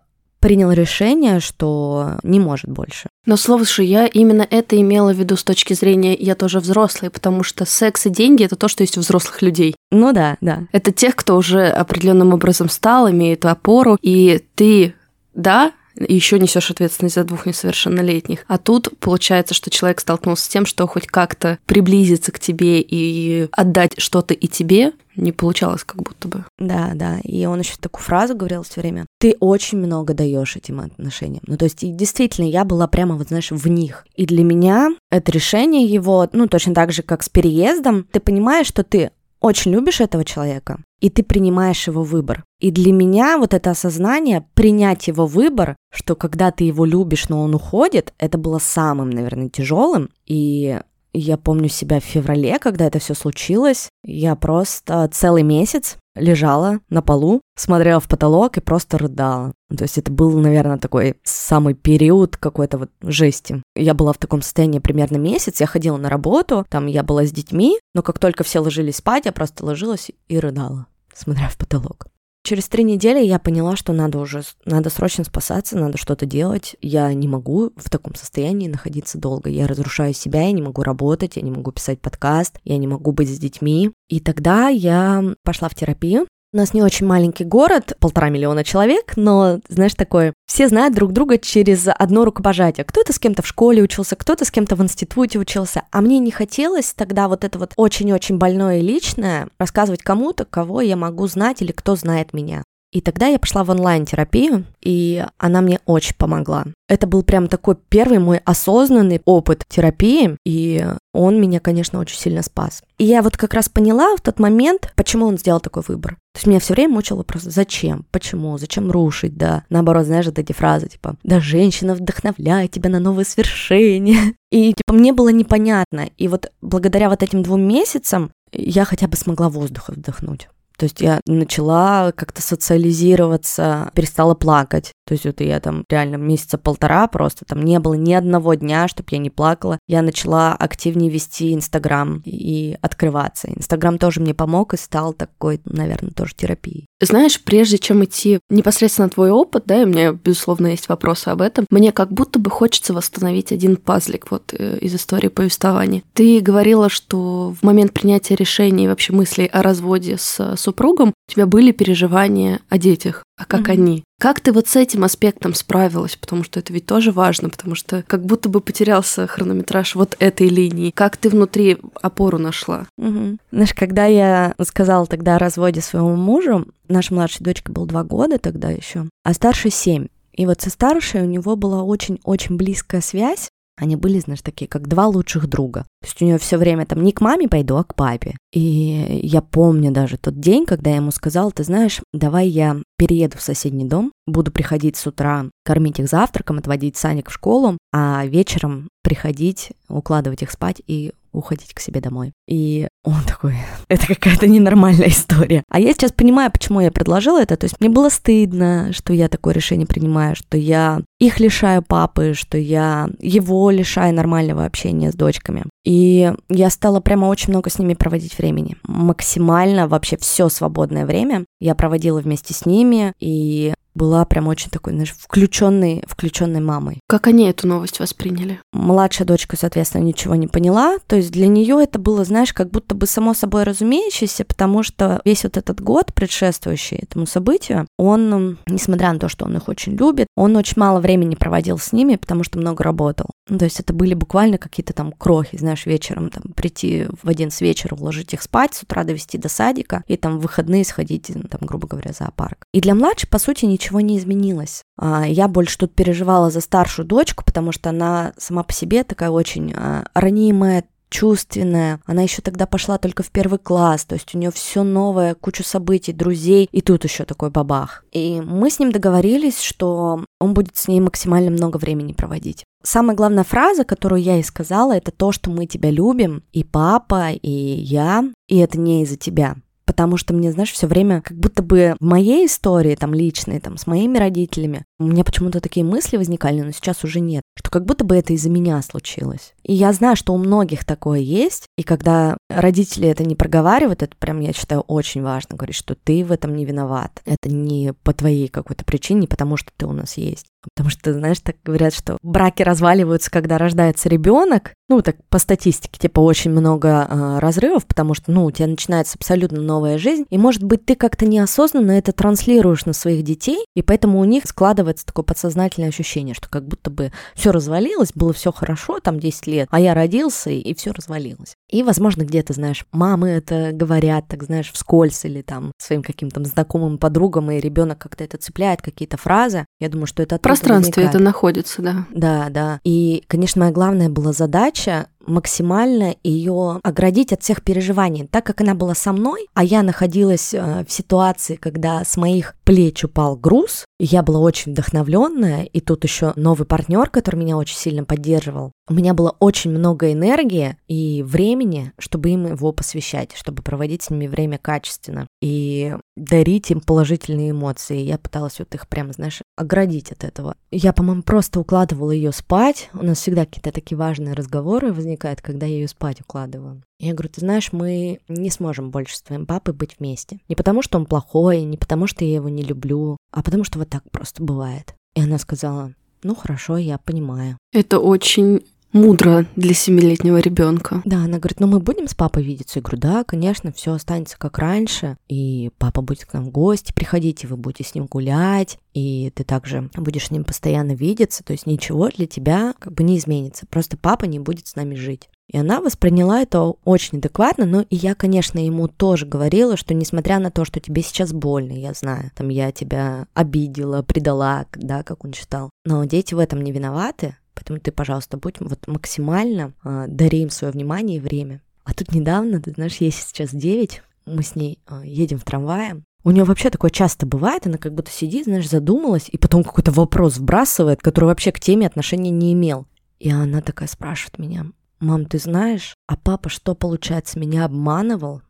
[0.42, 3.08] принял решение, что не может больше.
[3.24, 7.44] Но слушай, я именно это имела в виду с точки зрения «я тоже взрослый», потому
[7.44, 9.76] что секс и деньги— это то, что есть у взрослых людей.
[9.92, 10.64] Ну да, да.
[10.72, 14.94] Это тех, кто уже определенным образом стал, имеет опору, и ты,
[15.32, 18.44] да, еще несешь ответственность за двух несовершеннолетних.
[18.48, 23.48] А тут получается, что человек столкнулся с тем, что хоть как-то приблизиться к тебе и
[23.52, 26.44] отдать что-то и тебе не получалось как будто бы.
[26.58, 27.18] Да, да.
[27.22, 29.06] И он еще такую фразу говорил все время.
[29.18, 31.42] Ты очень много даешь этим отношениям.
[31.46, 34.06] Ну, то есть, и действительно, я была прямо, вот знаешь, в них.
[34.16, 38.66] И для меня это решение его, ну, точно так же, как с переездом, ты понимаешь,
[38.66, 39.10] что ты
[39.42, 42.44] очень любишь этого человека, и ты принимаешь его выбор.
[42.60, 47.42] И для меня вот это осознание, принять его выбор, что когда ты его любишь, но
[47.42, 50.10] он уходит, это было самым, наверное, тяжелым.
[50.26, 50.80] И
[51.12, 53.88] я помню себя в феврале, когда это все случилось.
[54.04, 59.52] Я просто целый месяц лежала на полу, смотрела в потолок и просто рыдала.
[59.76, 63.62] То есть это был, наверное, такой самый период какой-то вот жести.
[63.74, 67.32] Я была в таком состоянии примерно месяц, я ходила на работу, там я была с
[67.32, 72.06] детьми, но как только все ложились спать, я просто ложилась и рыдала смотря в потолок.
[72.44, 76.74] Через три недели я поняла, что надо уже, надо срочно спасаться, надо что-то делать.
[76.80, 79.48] Я не могу в таком состоянии находиться долго.
[79.48, 83.12] Я разрушаю себя, я не могу работать, я не могу писать подкаст, я не могу
[83.12, 83.92] быть с детьми.
[84.08, 86.26] И тогда я пошла в терапию.
[86.54, 91.12] У нас не очень маленький город, полтора миллиона человек, но, знаешь, такое, все знают друг
[91.12, 92.84] друга через одно рукопожатие.
[92.84, 96.30] Кто-то с кем-то в школе учился, кто-то с кем-то в институте учился, а мне не
[96.30, 101.62] хотелось тогда вот это вот очень-очень больное и личное рассказывать кому-то, кого я могу знать
[101.62, 102.64] или кто знает меня.
[102.92, 106.66] И тогда я пошла в онлайн-терапию, и она мне очень помогла.
[106.88, 112.42] Это был прям такой первый мой осознанный опыт терапии, и он меня, конечно, очень сильно
[112.42, 112.82] спас.
[112.98, 116.16] И я вот как раз поняла в тот момент, почему он сделал такой выбор.
[116.34, 119.64] То есть меня все время мучил вопрос, зачем, почему, зачем рушить, да.
[119.70, 124.34] Наоборот, знаешь, вот эти фразы, типа, да, женщина вдохновляет тебя на новые свершения.
[124.50, 126.10] И, типа, мне было непонятно.
[126.18, 130.48] И вот благодаря вот этим двум месяцам я хотя бы смогла воздуха вдохнуть.
[130.76, 134.92] То есть я начала как-то социализироваться, перестала плакать.
[135.06, 138.88] То есть вот я там реально месяца полтора просто там не было ни одного дня,
[138.88, 139.78] чтобы я не плакала.
[139.86, 143.48] Я начала активнее вести Инстаграм и открываться.
[143.48, 146.86] Инстаграм тоже мне помог и стал такой, наверное, тоже терапией.
[147.04, 151.42] Знаешь, прежде чем идти непосредственно твой опыт, да, и у меня, безусловно, есть вопросы об
[151.42, 156.04] этом, мне как будто бы хочется восстановить один пазлик вот э, из истории повествования.
[156.14, 161.32] Ты говорила, что в момент принятия решений и вообще мыслей о разводе с супругом у
[161.32, 163.72] тебя были переживания о детях, а как mm-hmm.
[163.72, 164.04] они.
[164.20, 166.16] Как ты вот с этим аспектом справилась?
[166.16, 170.48] Потому что это ведь тоже важно, потому что как будто бы потерялся хронометраж вот этой
[170.48, 170.92] линии.
[170.92, 172.86] Как ты внутри опору нашла?
[172.98, 173.38] Угу.
[173.50, 178.38] Знаешь, когда я сказала тогда о разводе своему мужу, наша младшая дочка был два года
[178.38, 180.06] тогда еще, а старший семь.
[180.32, 184.88] И вот со старшей у него была очень-очень близкая связь, они были, знаешь, такие, как
[184.88, 185.86] два лучших друга.
[186.00, 188.36] То есть у нее все время там не к маме пойду, а к папе.
[188.52, 193.38] И я помню даже тот день, когда я ему сказала, ты знаешь, давай я перееду
[193.38, 198.26] в соседний дом, буду приходить с утра, кормить их завтраком, отводить Саник в школу, а
[198.26, 202.32] вечером приходить, укладывать их спать и уходить к себе домой.
[202.48, 203.56] И он такой,
[203.88, 205.62] это какая-то ненормальная история.
[205.68, 207.56] А я сейчас понимаю, почему я предложила это.
[207.56, 212.34] То есть мне было стыдно, что я такое решение принимаю, что я их лишаю папы,
[212.34, 215.64] что я его лишаю нормального общения с дочками.
[215.84, 218.76] И я стала прямо очень много с ними проводить времени.
[218.84, 224.92] Максимально вообще все свободное время я проводила вместе с ними, и была прям очень такой,
[224.94, 227.00] знаешь, включенной, включенной мамой.
[227.08, 228.60] Как они эту новость восприняли?
[228.72, 230.98] Младшая дочка, соответственно, ничего не поняла.
[231.06, 235.20] То есть для нее это было, знаешь, как будто бы само собой разумеющееся, потому что
[235.24, 239.94] весь вот этот год, предшествующий этому событию, он, несмотря на то, что он их очень
[239.96, 243.30] любит, он очень мало времени проводил с ними, потому что много работал.
[243.48, 247.50] Ну, то есть это были буквально какие-то там крохи, знаешь, вечером там прийти в один
[247.50, 251.26] с вечера, уложить их спать, с утра довести до садика и там в выходные сходить,
[251.26, 252.64] там, грубо говоря, в зоопарк.
[252.72, 254.82] И для младшей, по сути, ничего не изменилось.
[254.98, 259.30] А, я больше тут переживала за старшую дочку, потому что она сама по себе такая
[259.30, 262.00] очень а, ранимая, чувственная.
[262.06, 265.62] Она еще тогда пошла только в первый класс, то есть у нее все новое, кучу
[265.62, 268.04] событий, друзей, и тут еще такой бабах.
[268.12, 272.64] И мы с ним договорились, что он будет с ней максимально много времени проводить.
[272.82, 277.30] Самая главная фраза, которую я ей сказала, это то, что мы тебя любим, и папа,
[277.30, 281.62] и я, и это не из-за тебя потому что мне, знаешь, все время как будто
[281.62, 286.16] бы в моей истории, там, личной, там, с моими родителями, у меня почему-то такие мысли
[286.16, 289.54] возникали, но сейчас уже нет, что как будто бы это из-за меня случилось.
[289.62, 294.16] И я знаю, что у многих такое есть, и когда родители это не проговаривают, это
[294.16, 297.20] прям, я считаю, очень важно говорить, что ты в этом не виноват.
[297.24, 300.46] Это не по твоей какой-то причине, не потому что ты у нас есть.
[300.62, 304.74] Потому что, знаешь, так говорят, что браки разваливаются, когда рождается ребенок.
[304.88, 309.16] Ну, так по статистике, типа, очень много э, разрывов, потому что, ну, у тебя начинается
[309.16, 310.24] абсолютно новая жизнь.
[310.30, 314.46] И, может быть, ты как-то неосознанно это транслируешь на своих детей, и поэтому у них
[314.46, 319.46] складывается такое подсознательное ощущение, что как будто бы все развалилось, было все хорошо, там 10
[319.46, 321.54] лет, а я родился, и, все развалилось.
[321.70, 326.98] И, возможно, где-то, знаешь, мамы это говорят, так знаешь, вскользь или там своим каким-то знакомым
[326.98, 329.66] подругам, и ребенок как-то это цепляет, какие-то фразы.
[329.80, 330.38] Я думаю, что это...
[330.58, 332.06] Пространстве это находится, да.
[332.10, 332.80] Да, да.
[332.84, 338.26] И, конечно, моя главная была задача максимально ее оградить от всех переживаний.
[338.26, 342.54] Так как она была со мной, а я находилась э, в ситуации, когда с моих
[342.64, 347.76] плеч упал груз, я была очень вдохновленная, и тут еще новый партнер, который меня очень
[347.76, 348.72] сильно поддерживал.
[348.88, 354.10] У меня было очень много энергии и времени, чтобы им его посвящать, чтобы проводить с
[354.10, 357.98] ними время качественно и дарить им положительные эмоции.
[358.00, 360.56] Я пыталась вот их прям, знаешь, оградить от этого.
[360.72, 362.90] Я, по-моему, просто укладывала ее спать.
[362.94, 366.82] У нас всегда какие-то такие важные разговоры возникают, когда я ее спать укладываю.
[367.02, 370.38] Я говорю, ты знаешь, мы не сможем больше с твоим папой быть вместе.
[370.48, 373.80] Не потому, что он плохой, не потому, что я его не люблю, а потому, что
[373.80, 374.94] вот так просто бывает.
[375.16, 377.58] И она сказала, ну хорошо, я понимаю.
[377.72, 378.62] Это очень
[378.92, 381.02] мудро для семилетнего ребенка.
[381.04, 382.78] Да, она говорит, ну мы будем с папой видеться.
[382.78, 386.92] Я говорю, да, конечно, все останется как раньше, и папа будет к нам в гости
[386.92, 391.42] приходить, и вы будете с ним гулять, и ты также будешь с ним постоянно видеться,
[391.42, 394.94] то есть ничего для тебя как бы не изменится, просто папа не будет с нами
[394.94, 395.28] жить.
[395.52, 400.38] И она восприняла это очень адекватно, но и я, конечно, ему тоже говорила, что несмотря
[400.38, 405.24] на то, что тебе сейчас больно, я знаю, там я тебя обидела, предала, да, как
[405.24, 410.06] он считал, но дети в этом не виноваты, Поэтому ты, пожалуйста, будь вот максимально э,
[410.08, 411.60] дари им свое внимание и время.
[411.84, 416.02] А тут недавно, ты знаешь, ей сейчас 9, мы с ней э, едем в трамвае.
[416.24, 419.90] У нее вообще такое часто бывает, она как будто сидит, знаешь, задумалась, и потом какой-то
[419.90, 422.86] вопрос вбрасывает, который вообще к теме отношения не имел.
[423.18, 424.66] И она такая спрашивает меня,
[425.02, 428.42] мам, ты знаешь, а папа что, получается, меня обманывал?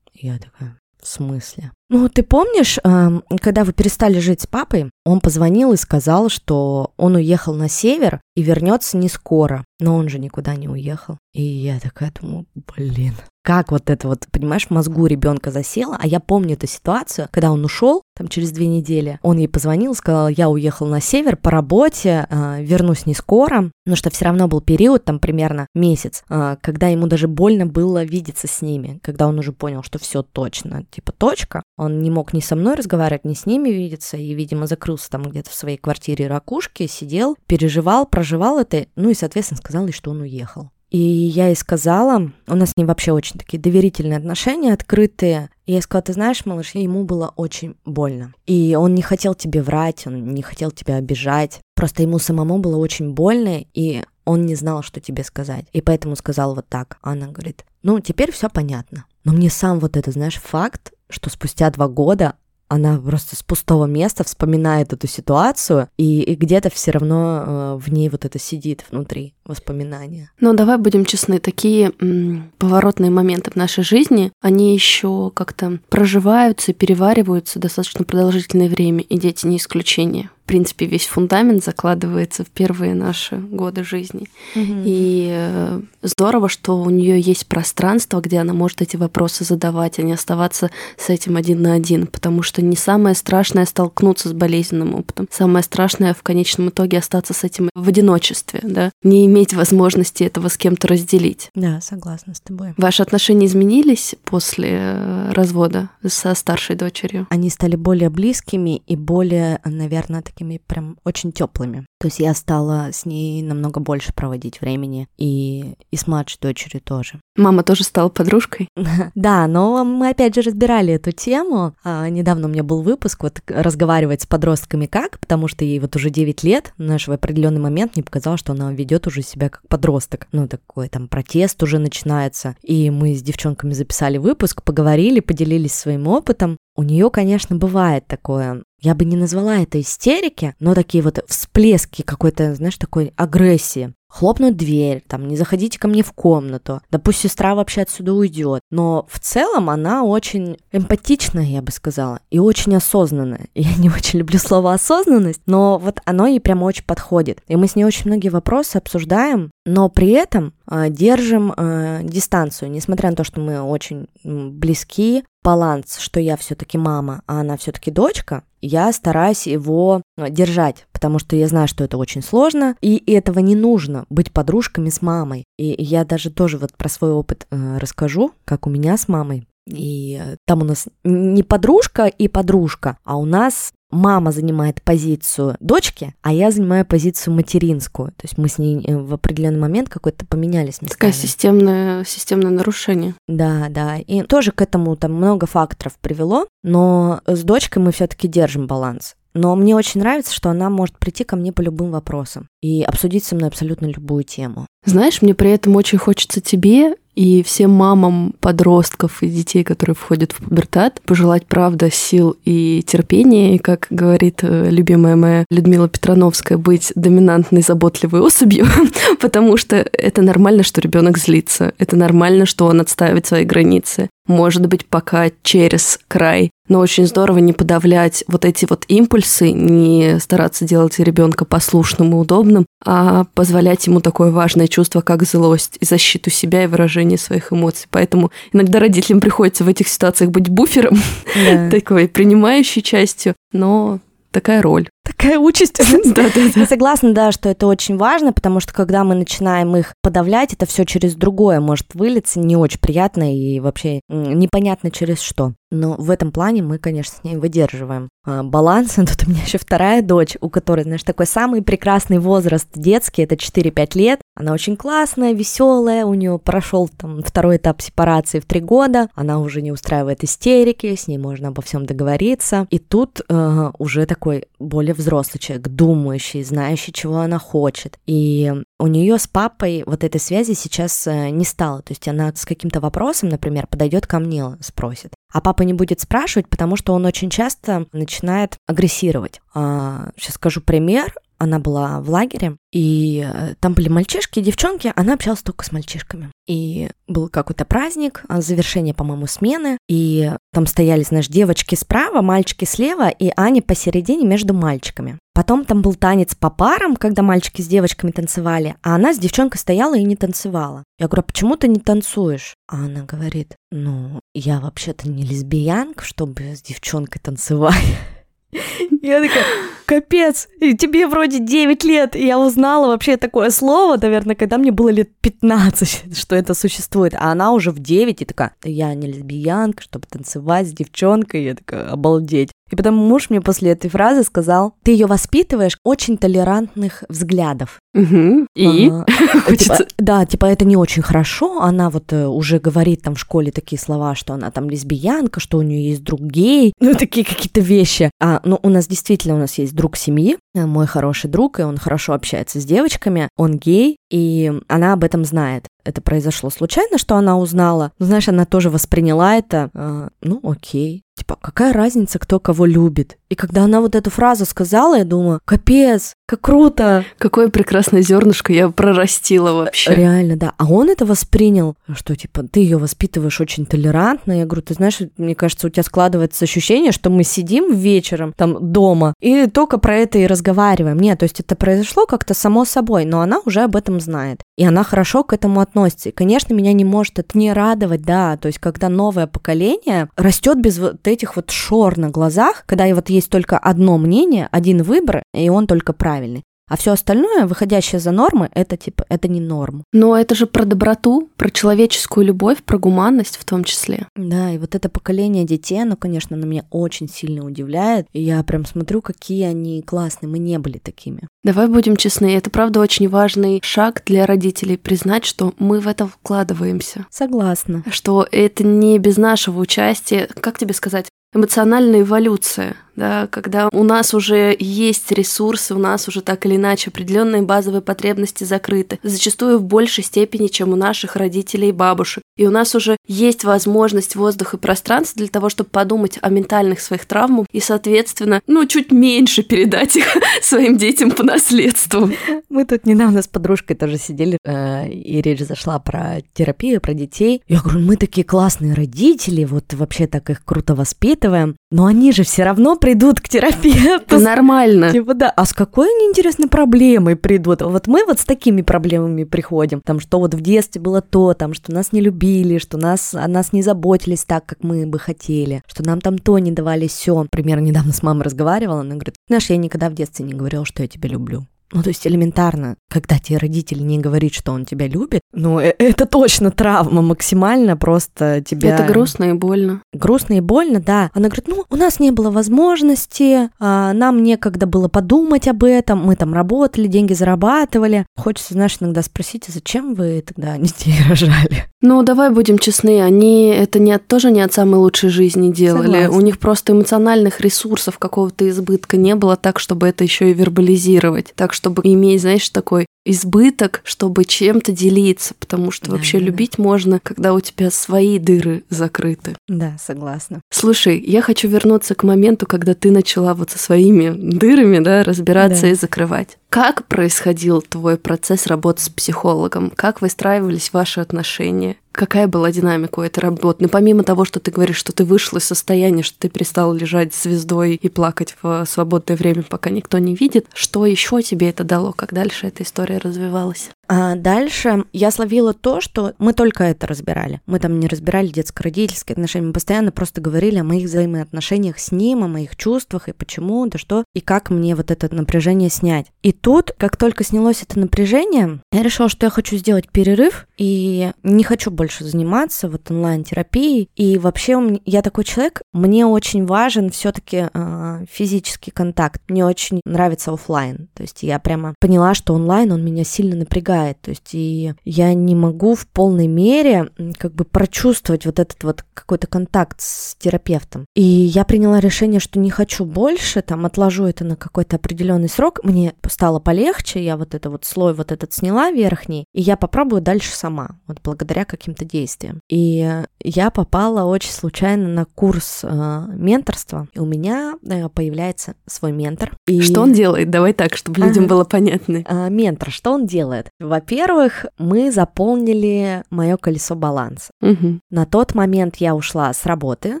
[0.12, 1.72] Я такая, в смысле?
[1.90, 6.92] Ну, ты помнишь, эм, когда вы перестали жить с папой, он позвонил и сказал, что
[6.98, 9.64] он уехал на север и вернется не скоро.
[9.80, 11.16] Но он же никуда не уехал.
[11.32, 13.14] И я такая думаю, блин,
[13.48, 15.96] как вот это вот, понимаешь, в мозгу ребенка засело.
[15.98, 19.94] А я помню эту ситуацию, когда он ушел, там через две недели, он ей позвонил,
[19.94, 24.48] сказал, я уехал на север по работе, э, вернусь не скоро, но что все равно
[24.48, 29.26] был период, там примерно месяц, э, когда ему даже больно было видеться с ними, когда
[29.26, 31.62] он уже понял, что все точно, типа точка.
[31.78, 35.22] Он не мог ни со мной разговаривать, ни с ними видеться, и, видимо, закрылся там
[35.22, 40.10] где-то в своей квартире ракушки, сидел, переживал, проживал это, ну и, соответственно, сказал ей, что
[40.10, 40.70] он уехал.
[40.90, 45.50] И я ей сказала, у нас с ним вообще очень такие доверительные отношения, открытые.
[45.66, 48.32] И я сказала, ты знаешь, малыш, ему было очень больно.
[48.46, 51.60] И он не хотел тебе врать, он не хотел тебя обижать.
[51.74, 55.66] Просто ему самому было очень больно, и он не знал, что тебе сказать.
[55.72, 56.98] И поэтому сказал вот так.
[57.02, 59.04] Она говорит, ну, теперь все понятно.
[59.24, 62.34] Но мне сам вот это, знаешь, факт, что спустя два года
[62.68, 67.90] она просто с пустого места вспоминает эту ситуацию, и, и где-то все равно э, в
[67.90, 70.30] ней вот это сидит внутри воспоминания.
[70.38, 76.72] Но давай будем честны, такие м, поворотные моменты в нашей жизни, они еще как-то проживаются
[76.72, 82.94] и перевариваются достаточно продолжительное время, и дети не исключение принципе, весь фундамент закладывается в первые
[82.94, 84.26] наши годы жизни.
[84.56, 84.82] Угу.
[84.84, 90.02] И э, здорово, что у нее есть пространство, где она может эти вопросы задавать, а
[90.02, 94.94] не оставаться с этим один на один, потому что не самое страшное столкнуться с болезненным
[94.94, 95.28] опытом.
[95.30, 100.48] Самое страшное в конечном итоге остаться с этим в одиночестве, да, не иметь возможности этого
[100.48, 101.50] с кем-то разделить.
[101.54, 102.72] Да, согласна с тобой.
[102.78, 107.26] Ваши отношения изменились после э, развода со старшей дочерью?
[107.28, 111.86] Они стали более близкими и более, наверное, такими прям очень теплыми.
[112.00, 116.80] То есть я стала с ней намного больше проводить времени и, и с младшей дочерью
[116.80, 117.20] тоже.
[117.38, 118.68] Мама тоже стала подружкой?
[119.14, 121.74] Да, но мы опять же разбирали эту тему.
[121.84, 125.94] А, недавно у меня был выпуск, вот разговаривать с подростками как, потому что ей вот
[125.94, 129.62] уже 9 лет, знаешь, в определенный момент мне показалось, что она ведет уже себя как
[129.68, 130.26] подросток.
[130.32, 132.56] Ну, такой там протест уже начинается.
[132.62, 136.56] И мы с девчонками записали выпуск, поговорили, поделились своим опытом.
[136.74, 142.02] У нее, конечно, бывает такое я бы не назвала это истерики, но такие вот всплески
[142.02, 147.20] какой-то, знаешь, такой агрессии хлопнуть дверь, там, не заходите ко мне в комнату, да пусть
[147.20, 148.60] сестра вообще отсюда уйдет.
[148.70, 153.48] Но в целом она очень эмпатичная, я бы сказала, и очень осознанная.
[153.54, 157.40] Я не очень люблю слово осознанность, но вот оно ей прямо очень подходит.
[157.48, 162.70] И мы с ней очень многие вопросы обсуждаем, но при этом э, держим э, дистанцию,
[162.70, 167.90] несмотря на то, что мы очень близки, баланс, что я все-таки мама, а она все-таки
[167.90, 173.02] дочка, я стараюсь его а, держать, потому что я знаю, что это очень сложно, и
[173.12, 175.44] этого не нужно быть подружками с мамой.
[175.58, 179.46] И я даже тоже вот про свой опыт э, расскажу, как у меня с мамой.
[179.66, 185.56] И э, там у нас не подружка и подружка, а у нас мама занимает позицию
[185.60, 188.08] дочки, а я занимаю позицию материнскую.
[188.08, 190.90] То есть мы с ней э, в определенный момент какой-то поменялись местами.
[190.90, 193.14] Такое системное, системное нарушение.
[193.26, 193.96] Да, да.
[193.98, 199.14] И тоже к этому там много факторов привело, но с дочкой мы все-таки держим баланс.
[199.34, 203.24] Но мне очень нравится, что она может прийти ко мне по любым вопросам и обсудить
[203.24, 204.66] со мной абсолютно любую тему.
[204.84, 210.30] Знаешь, мне при этом очень хочется тебе и всем мамам подростков и детей, которые входят
[210.30, 216.58] в пубертат, пожелать, правда, сил и терпения, и, как говорит э, любимая моя Людмила Петрановская,
[216.58, 218.66] быть доминантной, заботливой особью,
[219.20, 224.10] потому что это нормально, что ребенок злится, это нормально, что он отстаивает свои границы.
[224.28, 226.50] Может быть, пока через край.
[226.68, 232.16] Но очень здорово не подавлять вот эти вот импульсы, не стараться делать ребенка послушным и
[232.16, 237.52] удобным, а позволять ему такое важное чувство, как злость, и защиту себя и выражение своих
[237.52, 237.86] эмоций.
[237.90, 240.98] Поэтому иногда родителям приходится в этих ситуациях быть буфером,
[241.34, 241.70] да.
[241.70, 244.88] такой принимающей частью, но такая роль.
[245.08, 245.78] Такая участь.
[245.78, 246.60] Да, да, да.
[246.60, 250.66] Я согласна, да, что это очень важно, потому что когда мы начинаем их подавлять, это
[250.66, 255.54] все через другое может вылиться, не очень приятно и вообще непонятно через что.
[255.70, 258.94] Но в этом плане мы, конечно, с ней выдерживаем а, баланс.
[258.96, 263.34] Тут у меня еще вторая дочь, у которой, знаешь, такой самый прекрасный возраст детский, это
[263.34, 264.20] 4-5 лет.
[264.34, 269.40] Она очень классная, веселая, у нее прошел там второй этап сепарации в 3 года, она
[269.40, 272.66] уже не устраивает истерики, с ней можно обо всем договориться.
[272.70, 277.98] И тут э, уже такой более взрослый человек, думающий, знающий, чего она хочет.
[278.06, 281.82] И у нее с папой вот этой связи сейчас э, не стало.
[281.82, 285.12] То есть она с каким-то вопросом, например, подойдет ко мне, спросит.
[285.32, 289.40] А папа не будет спрашивать, потому что он очень часто начинает агрессировать.
[289.54, 294.92] А, сейчас скажу пример она была в лагере, и э, там были мальчишки и девчонки,
[294.96, 296.30] она общалась только с мальчишками.
[296.46, 302.64] И был какой-то праздник, а, завершение, по-моему, смены, и там стояли, знаешь, девочки справа, мальчики
[302.64, 305.18] слева, и Аня посередине между мальчиками.
[305.38, 309.60] Потом там был танец по парам, когда мальчики с девочками танцевали, а она с девчонкой
[309.60, 310.82] стояла и не танцевала.
[310.98, 312.54] Я говорю, а почему ты не танцуешь?
[312.66, 317.76] А она говорит, ну, я вообще-то не лесбиянка, чтобы с девчонкой танцевать.
[319.02, 319.44] Я такая,
[319.84, 324.88] капец, тебе вроде 9 лет, и я узнала вообще такое слово, наверное, когда мне было
[324.88, 329.82] лет 15, что это существует, а она уже в 9 и такая, я не лесбиянка,
[329.82, 332.50] чтобы танцевать с девчонкой, я такая, обалдеть.
[332.70, 337.78] И потом муж мне после этой фразы сказал, ты ее воспитываешь очень толерантных взглядов.
[337.94, 338.46] Угу.
[338.54, 338.90] И?
[338.90, 339.04] А,
[339.56, 343.50] типа, да, типа это не очень хорошо, она вот э, уже говорит там в школе
[343.50, 347.60] такие слова, что она там лесбиянка, что у нее есть друг гей, ну такие какие-то
[347.60, 348.10] вещи.
[348.20, 351.62] А, ну у нас действительно у нас есть друг семьи, э, мой хороший друг, и
[351.62, 355.64] он хорошо общается с девочками, он гей, и она об этом знает.
[355.88, 357.92] Это произошло случайно, что она узнала.
[357.98, 363.18] Но, знаешь, она тоже восприняла это, э, ну окей, Типа, какая разница, кто кого любит?
[363.28, 367.06] И когда она вот эту фразу сказала, я думаю, капец, как круто.
[367.16, 369.94] Какое прекрасное зернышко я прорастила вообще.
[369.94, 370.52] Реально, да.
[370.58, 374.32] А он это воспринял, что типа ты ее воспитываешь очень толерантно.
[374.32, 378.72] Я говорю, ты знаешь, мне кажется, у тебя складывается ощущение, что мы сидим вечером там
[378.72, 380.98] дома и только про это и разговариваем.
[380.98, 384.42] Нет, то есть это произошло как-то само собой, но она уже об этом знает.
[384.58, 386.10] И она хорошо к этому относится.
[386.10, 388.36] И, конечно, меня не может это не радовать, да.
[388.36, 393.08] То есть, когда новое поколение растет без вот этих вот шор на глазах, когда вот
[393.08, 396.42] есть только одно мнение, один выбор, и он только правильный.
[396.70, 399.84] А все остальное, выходящее за нормы, это типа, это не норм.
[399.94, 404.06] Но это же про доброту, про человеческую любовь, про гуманность в том числе.
[404.14, 408.06] Да, и вот это поколение детей, оно, конечно, на меня очень сильно удивляет.
[408.12, 410.28] И я прям смотрю, какие они классные.
[410.28, 411.26] Мы не были такими.
[411.42, 416.06] Давай будем честны, это правда очень важный шаг для родителей признать, что мы в это
[416.06, 417.06] вкладываемся.
[417.10, 417.82] Согласна.
[417.90, 424.12] Что это не без нашего участия, как тебе сказать, эмоциональная эволюция да, когда у нас
[424.12, 429.62] уже есть ресурсы, у нас уже так или иначе определенные базовые потребности закрыты, зачастую в
[429.62, 432.24] большей степени, чем у наших родителей и бабушек.
[432.36, 436.80] И у нас уже есть возможность воздух и пространство для того, чтобы подумать о ментальных
[436.80, 440.06] своих травмах и, соответственно, ну, чуть меньше передать их
[440.42, 442.10] своим детям по наследству.
[442.48, 447.42] Мы тут недавно с подружкой тоже сидели, э, и речь зашла про терапию, про детей.
[447.46, 452.24] Я говорю, мы такие классные родители, вот вообще так их круто воспитываем, но они же
[452.24, 454.18] все равно придут к терапевту.
[454.18, 454.90] Нормально.
[454.90, 455.28] Типа, да.
[455.28, 457.60] А с какой они, интересной проблемой придут?
[457.60, 459.82] Вот мы вот с такими проблемами приходим.
[459.84, 463.28] Там, что вот в детстве было то, там, что нас не любили, что нас, о
[463.28, 467.22] нас не заботились так, как мы бы хотели, что нам там то не давали все.
[467.22, 470.82] Например, недавно с мамой разговаривала, она говорит, знаешь, я никогда в детстве не говорила, что
[470.82, 471.46] я тебя люблю.
[471.72, 475.74] Ну, то есть элементарно, когда тебе родитель не говорит, что он тебя любит, ну, э,
[475.78, 478.74] это точно травма максимально, просто тебя...
[478.74, 479.82] Это грустно и больно.
[479.92, 481.10] Грустно и больно, да.
[481.12, 486.04] Она говорит, ну, у нас не было возможности, а, нам некогда было подумать об этом,
[486.04, 488.06] мы там работали, деньги зарабатывали.
[488.16, 491.64] Хочется, знаешь, иногда спросить, а зачем вы тогда детей рожали?
[491.80, 496.02] Ну, давай будем честны, они это не, тоже не от самой лучшей жизни делали.
[496.02, 496.16] Согласна.
[496.16, 501.32] У них просто эмоциональных ресурсов какого-то избытка не было так, чтобы это еще и вербализировать.
[501.36, 506.54] Так чтобы иметь, знаешь, такой избыток, чтобы чем-то делиться, потому что да, вообще да, любить
[506.56, 506.62] да.
[506.62, 509.36] можно, когда у тебя свои дыры закрыты.
[509.48, 510.40] Да, согласна.
[510.50, 515.62] Слушай, я хочу вернуться к моменту, когда ты начала вот со своими дырами, да, разбираться
[515.62, 515.70] да.
[515.70, 516.38] и закрывать.
[516.50, 519.70] Как происходил твой процесс работы с психологом?
[519.74, 521.76] Как выстраивались ваши отношения?
[521.92, 523.64] Какая была динамика у этой работы?
[523.64, 527.14] Ну, помимо того, что ты говоришь, что ты вышла из состояния, что ты перестала лежать
[527.14, 531.92] звездой и плакать в свободное время, пока никто не видит, что еще тебе это дало?
[531.92, 533.70] Как дальше эта история развивалась?
[533.90, 537.40] А дальше я словила то, что мы только это разбирали.
[537.46, 542.22] Мы там не разбирали детско-родительские отношения, мы постоянно просто говорили о моих взаимоотношениях с ним,
[542.22, 546.06] о моих чувствах и почему, да что, и как мне вот это напряжение снять.
[546.22, 551.10] И тут, как только снялось это напряжение, я решила, что я хочу сделать перерыв и
[551.22, 553.90] не хочу больше заниматься вот онлайн-терапией.
[553.96, 559.22] И вообще я такой человек, мне очень важен все-таки э, а, физический контакт.
[559.28, 560.88] Мне очень нравится офлайн.
[560.94, 564.00] То есть я прямо поняла, что онлайн он меня сильно напрягает.
[564.00, 568.84] То есть и я не могу в полной мере как бы прочувствовать вот этот вот
[568.94, 570.86] какой-то контакт с терапевтом.
[570.94, 575.60] И я приняла решение, что не хочу больше, там отложу это на какой-то определенный срок.
[575.62, 580.02] Мне стало полегче, я вот это вот слой вот этот сняла верхний, и я попробую
[580.02, 582.40] дальше сама вот благодаря каким-то действиям.
[582.48, 588.92] И я попала очень случайно на курс э, менторства, и у меня э, появляется свой
[588.92, 589.36] ментор.
[589.46, 589.60] И...
[589.60, 590.30] Что он делает?
[590.30, 591.34] Давай так, чтобы людям ага.
[591.34, 592.02] было понятно.
[592.06, 593.48] А, ментор, что он делает?
[593.60, 597.30] Во-первых, мы заполнили мое колесо баланса.
[597.42, 597.80] Угу.
[597.90, 600.00] На тот момент я ушла с работы.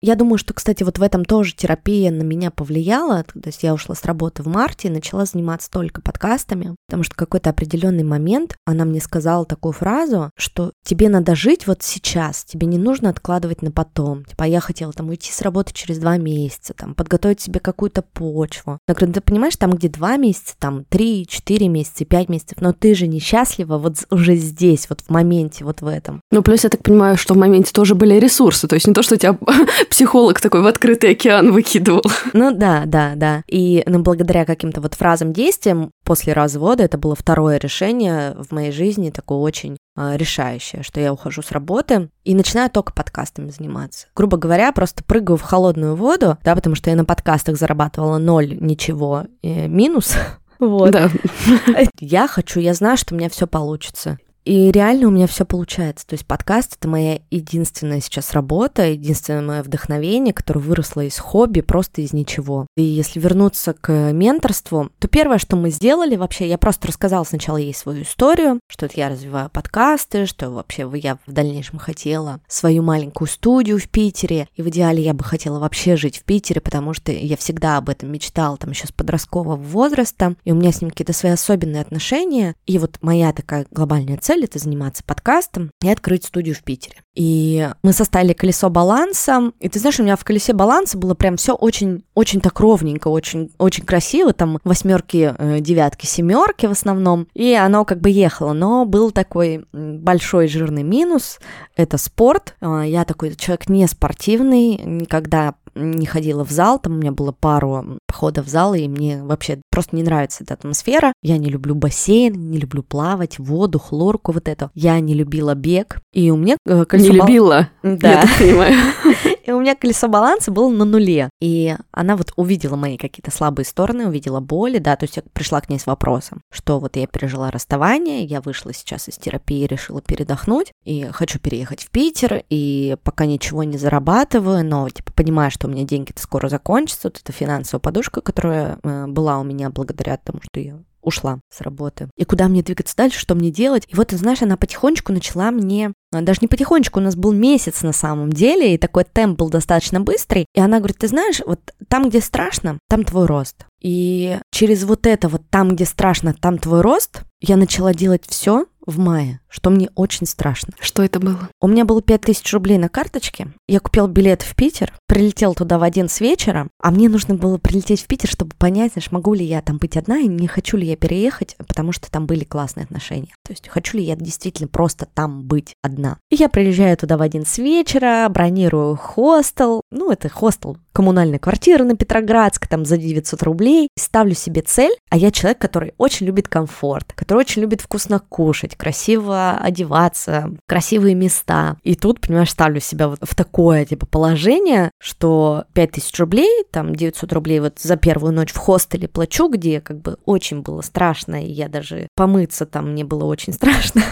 [0.00, 3.24] Я думаю, что, кстати, вот в этом тоже терапия на меня повлияла.
[3.24, 7.16] То есть я ушла с работы в марте и начала заниматься только подкастами, потому что
[7.16, 12.66] какой-то определенный момент она мне сказала такую фразу, что тебе надо жить вот сейчас, тебе
[12.66, 14.24] не нужно откладывать на потом.
[14.24, 18.78] Типа, я хотела там уйти с работы через два месяца, там, подготовить себе какую-то почву.
[18.88, 22.72] Я говорю, ты понимаешь, там, где два месяца, там, три, четыре месяца, пять месяцев, но
[22.72, 26.20] ты же несчастлива вот уже здесь, вот в моменте, вот в этом.
[26.30, 29.02] Ну, плюс я так понимаю, что в моменте тоже были ресурсы, то есть не то,
[29.02, 29.38] что тебя
[29.90, 32.02] психолог такой в открытый океан выкидывал.
[32.32, 33.42] Ну, да, да, да.
[33.48, 38.72] И ну, благодаря каким-то вот фразам, действиям после развода, это было второе решение в моей
[38.72, 44.06] жизни, такое очень а, решающее, что я ухожу с работы и начинаю только подкастами заниматься.
[44.16, 48.56] Грубо говоря, просто прыгаю в холодную воду, да, потому что я на подкастах зарабатывала ноль,
[48.58, 50.16] ничего, э, минус.
[50.60, 50.90] Вот.
[50.90, 51.08] Да.
[52.00, 54.18] Я хочу, я знаю, что у меня все получится.
[54.48, 56.06] И реально у меня все получается.
[56.06, 61.60] То есть подкаст— это моя единственная сейчас работа, единственное мое вдохновение, которое выросло из хобби,
[61.60, 62.66] просто из ничего.
[62.74, 67.58] И если вернуться к менторству, то первое, что мы сделали вообще, я просто рассказала сначала
[67.58, 72.82] ей свою историю, что это я развиваю подкасты, что вообще я в дальнейшем хотела свою
[72.82, 76.94] маленькую студию в Питере, и в идеале я бы хотела вообще жить в Питере, потому
[76.94, 80.80] что я всегда об этом мечтала там еще с подросткового возраста, и у меня с
[80.80, 85.72] ним какие-то свои особенные отношения, и вот моя такая глобальная цель цель— это заниматься подкастом
[85.82, 87.02] и открыть студию в Питере.
[87.18, 89.50] И мы составили колесо баланса.
[89.58, 93.08] И ты знаешь, у меня в колесе баланса было прям все очень, очень так ровненько,
[93.08, 94.32] очень, очень красиво.
[94.32, 97.26] Там восьмерки, э, девятки, семерки в основном.
[97.34, 98.52] И оно как бы ехало.
[98.52, 101.40] Но был такой большой жирный минус.
[101.74, 102.54] Это спорт.
[102.60, 107.32] А, я такой человек не спортивный, никогда не ходила в зал, там у меня было
[107.32, 111.12] пару походов в зал, и мне вообще просто не нравится эта атмосфера.
[111.22, 114.70] Я не люблю бассейн, не люблю плавать, воду, хлорку, вот это.
[114.74, 117.24] Я не любила бег, и у меня э, колесо...
[117.24, 117.68] Не любила?
[117.82, 118.10] Да.
[118.10, 118.74] Я так понимаю.
[119.48, 121.30] И у меня колесо баланса было на нуле.
[121.40, 125.62] И она вот увидела мои какие-то слабые стороны, увидела боли, да, то есть я пришла
[125.62, 130.02] к ней с вопросом, что вот я пережила расставание, я вышла сейчас из терапии, решила
[130.02, 135.66] передохнуть, и хочу переехать в Питер, и пока ничего не зарабатываю, но типа понимаю, что
[135.66, 140.18] у меня деньги-то скоро закончатся, вот эта финансовая подушка, которая э, была у меня благодаря
[140.18, 142.10] тому, что я ушла с работы.
[142.16, 143.84] И куда мне двигаться дальше, что мне делать?
[143.88, 147.92] И вот, знаешь, она потихонечку начала мне даже не потихонечку, у нас был месяц на
[147.92, 150.46] самом деле, и такой темп был достаточно быстрый.
[150.54, 153.66] И она говорит, ты знаешь, вот там, где страшно, там твой рост.
[153.80, 158.66] И через вот это вот там, где страшно, там твой рост, я начала делать все,
[158.88, 160.72] в мае, что мне очень страшно.
[160.80, 161.50] Что это было?
[161.60, 163.48] У меня было 5000 рублей на карточке.
[163.68, 167.58] Я купила билет в Питер, прилетел туда в один с вечера, а мне нужно было
[167.58, 170.78] прилететь в Питер, чтобы понять, знаешь, могу ли я там быть одна и не хочу
[170.78, 173.34] ли я переехать, потому что там были классные отношения.
[173.44, 176.16] То есть хочу ли я действительно просто там быть одна.
[176.30, 179.82] И я приезжаю туда в один с вечера, бронирую хостел.
[179.90, 185.16] Ну, это хостел коммунальная квартира на Петроградск, там за 900 рублей, ставлю себе цель, а
[185.16, 191.76] я человек, который очень любит комфорт, который очень любит вкусно кушать, красиво одеваться, красивые места.
[191.82, 197.32] И тут, понимаешь, ставлю себя вот в такое, типа, положение, что 5000 рублей, там 900
[197.32, 201.50] рублей вот за первую ночь в хостеле плачу, где как бы очень было страшно, и
[201.50, 204.02] я даже помыться там мне было очень страшно.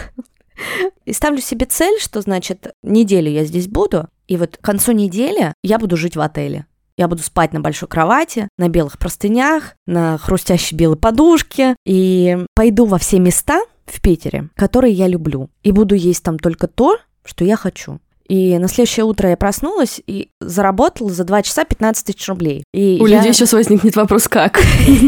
[1.05, 5.53] И ставлю себе цель, что, значит, неделю я здесь буду, и вот к концу недели
[5.63, 6.65] я буду жить в отеле.
[6.97, 12.85] Я буду спать на большой кровати, на белых простынях, на хрустящей белой подушке и пойду
[12.85, 15.49] во все места в Питере, которые я люблю.
[15.63, 17.99] И буду есть там только то, что я хочу.
[18.27, 22.63] И на следующее утро я проснулась и заработала за 2 часа 15 тысяч рублей.
[22.73, 23.17] И У я...
[23.17, 24.59] людей сейчас возникнет вопрос, как?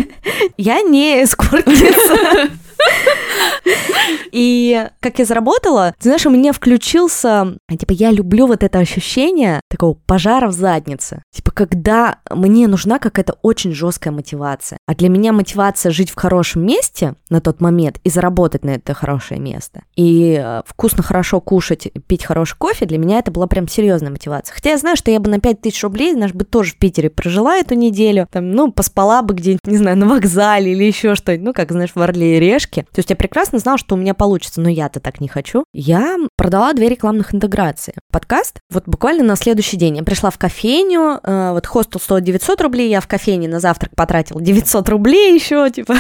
[0.58, 2.50] Я не эскортница.
[4.32, 9.62] И как я заработала, ты знаешь, у меня включился, типа, я люблю вот это ощущение
[9.70, 11.24] такого пожара в заднице.
[11.34, 14.78] Типа, когда мне нужна какая-то очень жесткая мотивация.
[14.88, 18.94] А для меня мотивация жить в хорошем месте на тот момент и заработать на это
[18.94, 19.84] хорошее место.
[19.96, 24.54] И э, вкусно, хорошо кушать, пить хороший кофе, для меня это была прям серьезная мотивация.
[24.54, 27.58] Хотя я знаю, что я бы на 5000 рублей, знаешь, бы тоже в Питере прожила
[27.58, 31.54] эту неделю, там, ну, поспала бы где-нибудь, не знаю, на вокзале или еще что-нибудь, ну,
[31.54, 32.69] как, знаешь, в Орле и Решке.
[32.70, 35.64] То есть я прекрасно знала, что у меня получится, но я-то так не хочу.
[35.74, 37.94] Я продала две рекламных интеграции.
[38.12, 42.62] Подкаст, вот буквально на следующий день я пришла в кофейню, э, вот хостел стоит 900
[42.62, 45.96] рублей, я в кофейне на завтрак потратила 900 рублей еще, типа.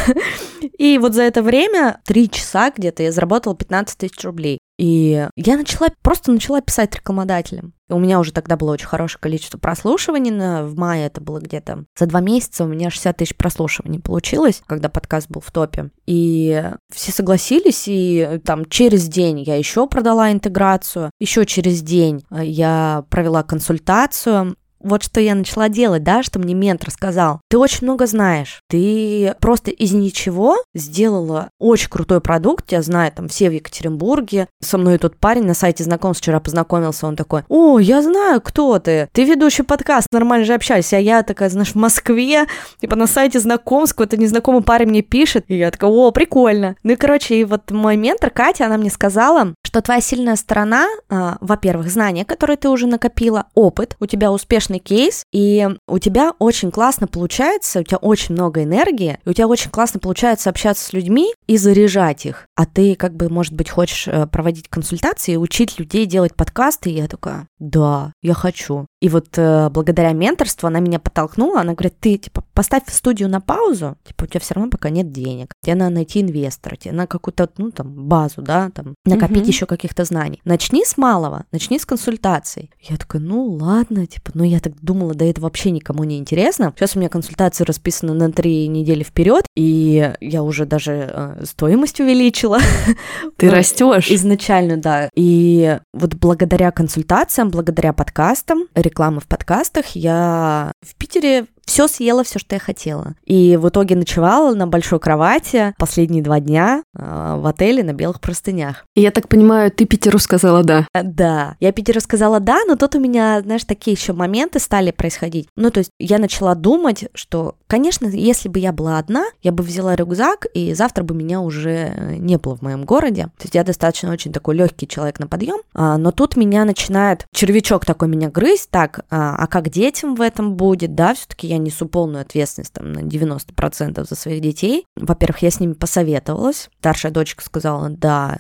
[0.78, 4.60] И вот за это время, три часа где-то, я заработала 15 тысяч рублей.
[4.78, 7.74] И я начала, просто начала писать рекламодателям.
[7.90, 10.32] И у меня уже тогда было очень хорошее количество прослушиваний.
[10.32, 14.62] На, в мае это было где-то за два месяца у меня 60 тысяч прослушиваний получилось,
[14.68, 15.90] когда подкаст был в топе.
[16.06, 16.64] И
[16.94, 23.06] все согласились, и там через день я еще продала интеграцию, еще через день э, я
[23.10, 27.42] провела консультацию, вот что я начала делать, да, что мне ментор сказал.
[27.50, 28.62] Ты очень много знаешь.
[28.70, 32.72] Ты просто из ничего сделала очень крутой продукт.
[32.72, 34.48] Я знаю, там все в Екатеринбурге.
[34.62, 37.08] Со мной тот парень на сайте знакомств вчера познакомился.
[37.08, 39.08] Он такой, о, я знаю, кто ты.
[39.12, 40.94] Ты ведущий подкаст, нормально же общались.
[40.94, 42.46] А я такая, знаешь, в Москве,
[42.80, 45.46] типа на сайте знакомств, какой-то незнакомый парень мне пишет.
[45.48, 46.76] И я такая, о, прикольно.
[46.84, 50.88] Ну и, короче, и вот мой ментор Катя, она мне сказала, что твоя сильная сторона,
[50.88, 56.34] э, во-первых, знания, которые ты уже накопила, опыт, у тебя успешный кейс, и у тебя
[56.40, 60.86] очень классно получается, у тебя очень много энергии, и у тебя очень классно получается общаться
[60.86, 62.48] с людьми и заряжать их.
[62.56, 66.96] А ты, как бы, может быть, хочешь э, проводить консультации, учить людей делать подкасты, и
[66.96, 68.88] я такая, да, я хочу.
[69.02, 73.40] И вот э, благодаря менторству она меня подтолкнула, она говорит, ты, типа, поставь студию на
[73.40, 77.08] паузу, типа, у тебя все равно пока нет денег, тебе надо найти инвестора, тебе надо
[77.08, 79.48] какую-то, ну, там, базу, да, там, накопить mm-hmm.
[79.48, 80.42] еще каких-то знаний.
[80.44, 82.72] Начни с малого, начни с консультаций.
[82.82, 86.74] Я такая, ну, ладно, типа, ну, я так думала, да это вообще никому не интересно.
[86.76, 92.02] Сейчас у меня консультации расписаны на три недели вперед, и я уже даже э, стоимость
[92.02, 92.60] увеличила.
[93.38, 94.12] Ты растешь.
[94.12, 95.10] Изначально, да.
[95.16, 102.40] И вот благодаря консультациям, благодаря подкастам, рекламы в подкастах, я в Питере все съела, все,
[102.40, 103.14] что я хотела.
[103.26, 108.20] И в итоге ночевала на большой кровати последние два дня э, в отеле на белых
[108.20, 108.86] простынях.
[108.96, 110.88] И я так понимаю, ты Питеру сказала да.
[110.94, 114.90] А, да, я Питеру сказала да, но тут у меня, знаешь, такие еще моменты стали
[114.90, 115.48] происходить.
[115.56, 119.64] Ну, то есть я начала думать, что, конечно, если бы я была одна, я бы
[119.64, 123.26] взяла рюкзак, и завтра бы меня уже э, не было в моем городе.
[123.38, 127.28] То есть я достаточно очень такой легкий человек на подъем, а, но тут меня начинает
[127.32, 131.59] червячок такой меня грызть, так, а, а как детям в этом будет, да, все-таки я
[131.64, 134.86] несу полную ответственность там, на 90% за своих детей.
[134.96, 136.70] Во-первых, я с ними посоветовалась.
[136.80, 138.38] Старшая дочка сказала, да,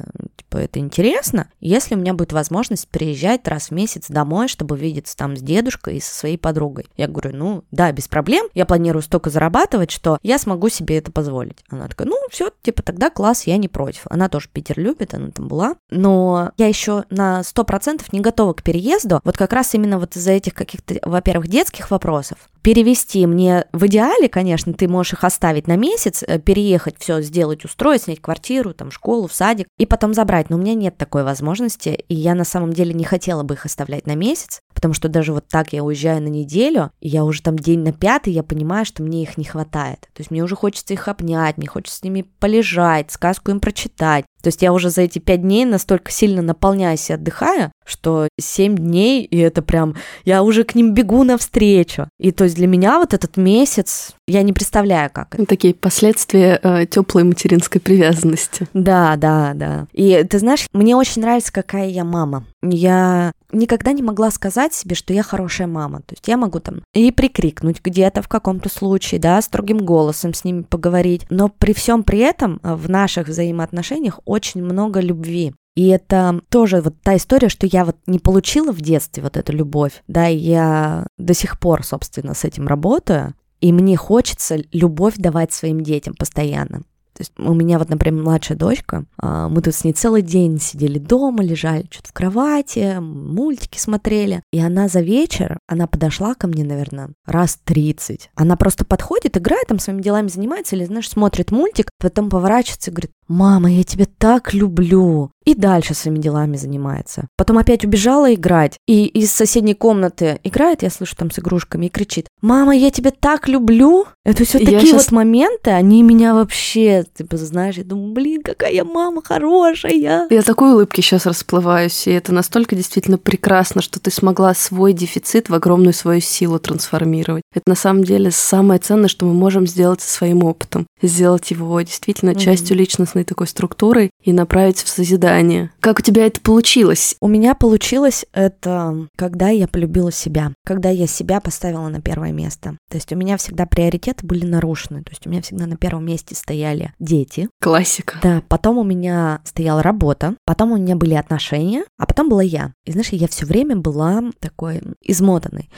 [0.50, 1.47] типа, это интересно.
[1.60, 5.97] Если у меня будет возможность приезжать раз в месяц домой, чтобы видеться там с дедушкой
[5.97, 6.88] и со своей подругой.
[6.97, 8.47] Я говорю, ну, да, без проблем.
[8.54, 11.58] Я планирую столько зарабатывать, что я смогу себе это позволить.
[11.70, 14.02] Она такая, ну, все, типа, тогда класс, я не против.
[14.10, 15.76] Она тоже Питер любит, она там была.
[15.89, 19.22] Но я еще на 100% не готова к переезду.
[19.24, 24.30] Вот как раз именно вот из-за этих каких-то, во-первых, детских вопросов перевести мне в идеале,
[24.30, 28.91] конечно, ты можешь их оставить на месяц, э, переехать, все сделать, устроить, снять квартиру, там,
[28.91, 30.39] школу, в садик, и потом забрать.
[30.50, 33.66] Но у меня нет такой возможности, и я на самом деле не хотела бы их
[33.66, 37.42] оставлять на месяц, потому что даже вот так я уезжаю на неделю, и я уже
[37.42, 40.00] там день на пятый, я понимаю, что мне их не хватает.
[40.14, 44.24] То есть мне уже хочется их обнять, мне хочется с ними полежать, сказку им прочитать.
[44.42, 48.78] То есть я уже за эти пять дней настолько сильно наполняюсь и отдыхаю, что семь
[48.78, 52.08] дней, и это прям, я уже к ним бегу навстречу.
[52.18, 55.46] И то есть для меня вот этот месяц, я не представляю, как это.
[55.46, 58.68] Такие последствия э, теплой материнской привязанности.
[58.74, 59.88] Да, да, да.
[59.92, 62.46] И ты знаешь, мне очень нравится, какая я мама.
[62.62, 65.99] Я никогда не могла сказать себе, что я хорошая мама.
[65.99, 70.43] То есть я могу там и прикрикнуть где-то в каком-то случае, да, строгим голосом с
[70.43, 71.26] ними поговорить.
[71.30, 75.53] Но при всем при этом э, в наших взаимоотношениях очень много любви.
[75.76, 79.53] И это тоже вот та история, что я вот не получила в детстве вот эту
[79.53, 85.16] любовь, да, и я до сих пор, собственно, с этим работаю, и мне хочется любовь
[85.16, 86.82] давать своим детям постоянно.
[87.20, 90.58] То есть у меня вот, например, младшая дочка, а, мы тут с ней целый день
[90.58, 94.42] сидели дома, лежали что-то в кровати, мультики смотрели.
[94.54, 98.30] И она за вечер, она подошла ко мне, наверное, раз 30.
[98.36, 102.93] Она просто подходит, играет там своими делами занимается или, знаешь, смотрит мультик, Потом поворачивается и
[102.93, 105.32] говорит, мама, я тебя так люблю.
[105.45, 107.28] И дальше своими делами занимается.
[107.36, 108.78] Потом опять убежала играть.
[108.88, 113.12] И из соседней комнаты играет, я слышу там с игрушками, и кричит, мама, я тебя
[113.12, 114.06] так люблю.
[114.26, 115.06] Это все такие сейчас...
[115.06, 120.28] вот моменты, они меня вообще, ты типа, знаешь, я думаю, блин, какая мама хорошая.
[120.30, 125.50] Я такой улыбки сейчас расплываюсь, и это настолько действительно прекрасно, что ты смогла свой дефицит
[125.50, 127.43] в огромную свою силу трансформировать.
[127.54, 130.86] Это на самом деле самое ценное, что мы можем сделать со своим опытом.
[131.02, 132.40] Сделать его действительно mm-hmm.
[132.40, 135.72] частью личностной такой структуры и направить в созидание.
[135.80, 137.16] Как у тебя это получилось?
[137.20, 142.78] У меня получилось это, когда я полюбила себя, когда я себя поставила на первое место.
[142.90, 145.04] То есть у меня всегда приоритеты были нарушены.
[145.04, 147.50] То есть у меня всегда на первом месте стояли дети.
[147.62, 148.20] Классика.
[148.22, 152.74] Да, потом у меня стояла работа, потом у меня были отношения, а потом была я.
[152.86, 155.70] И знаешь, я все время была такой измотанной.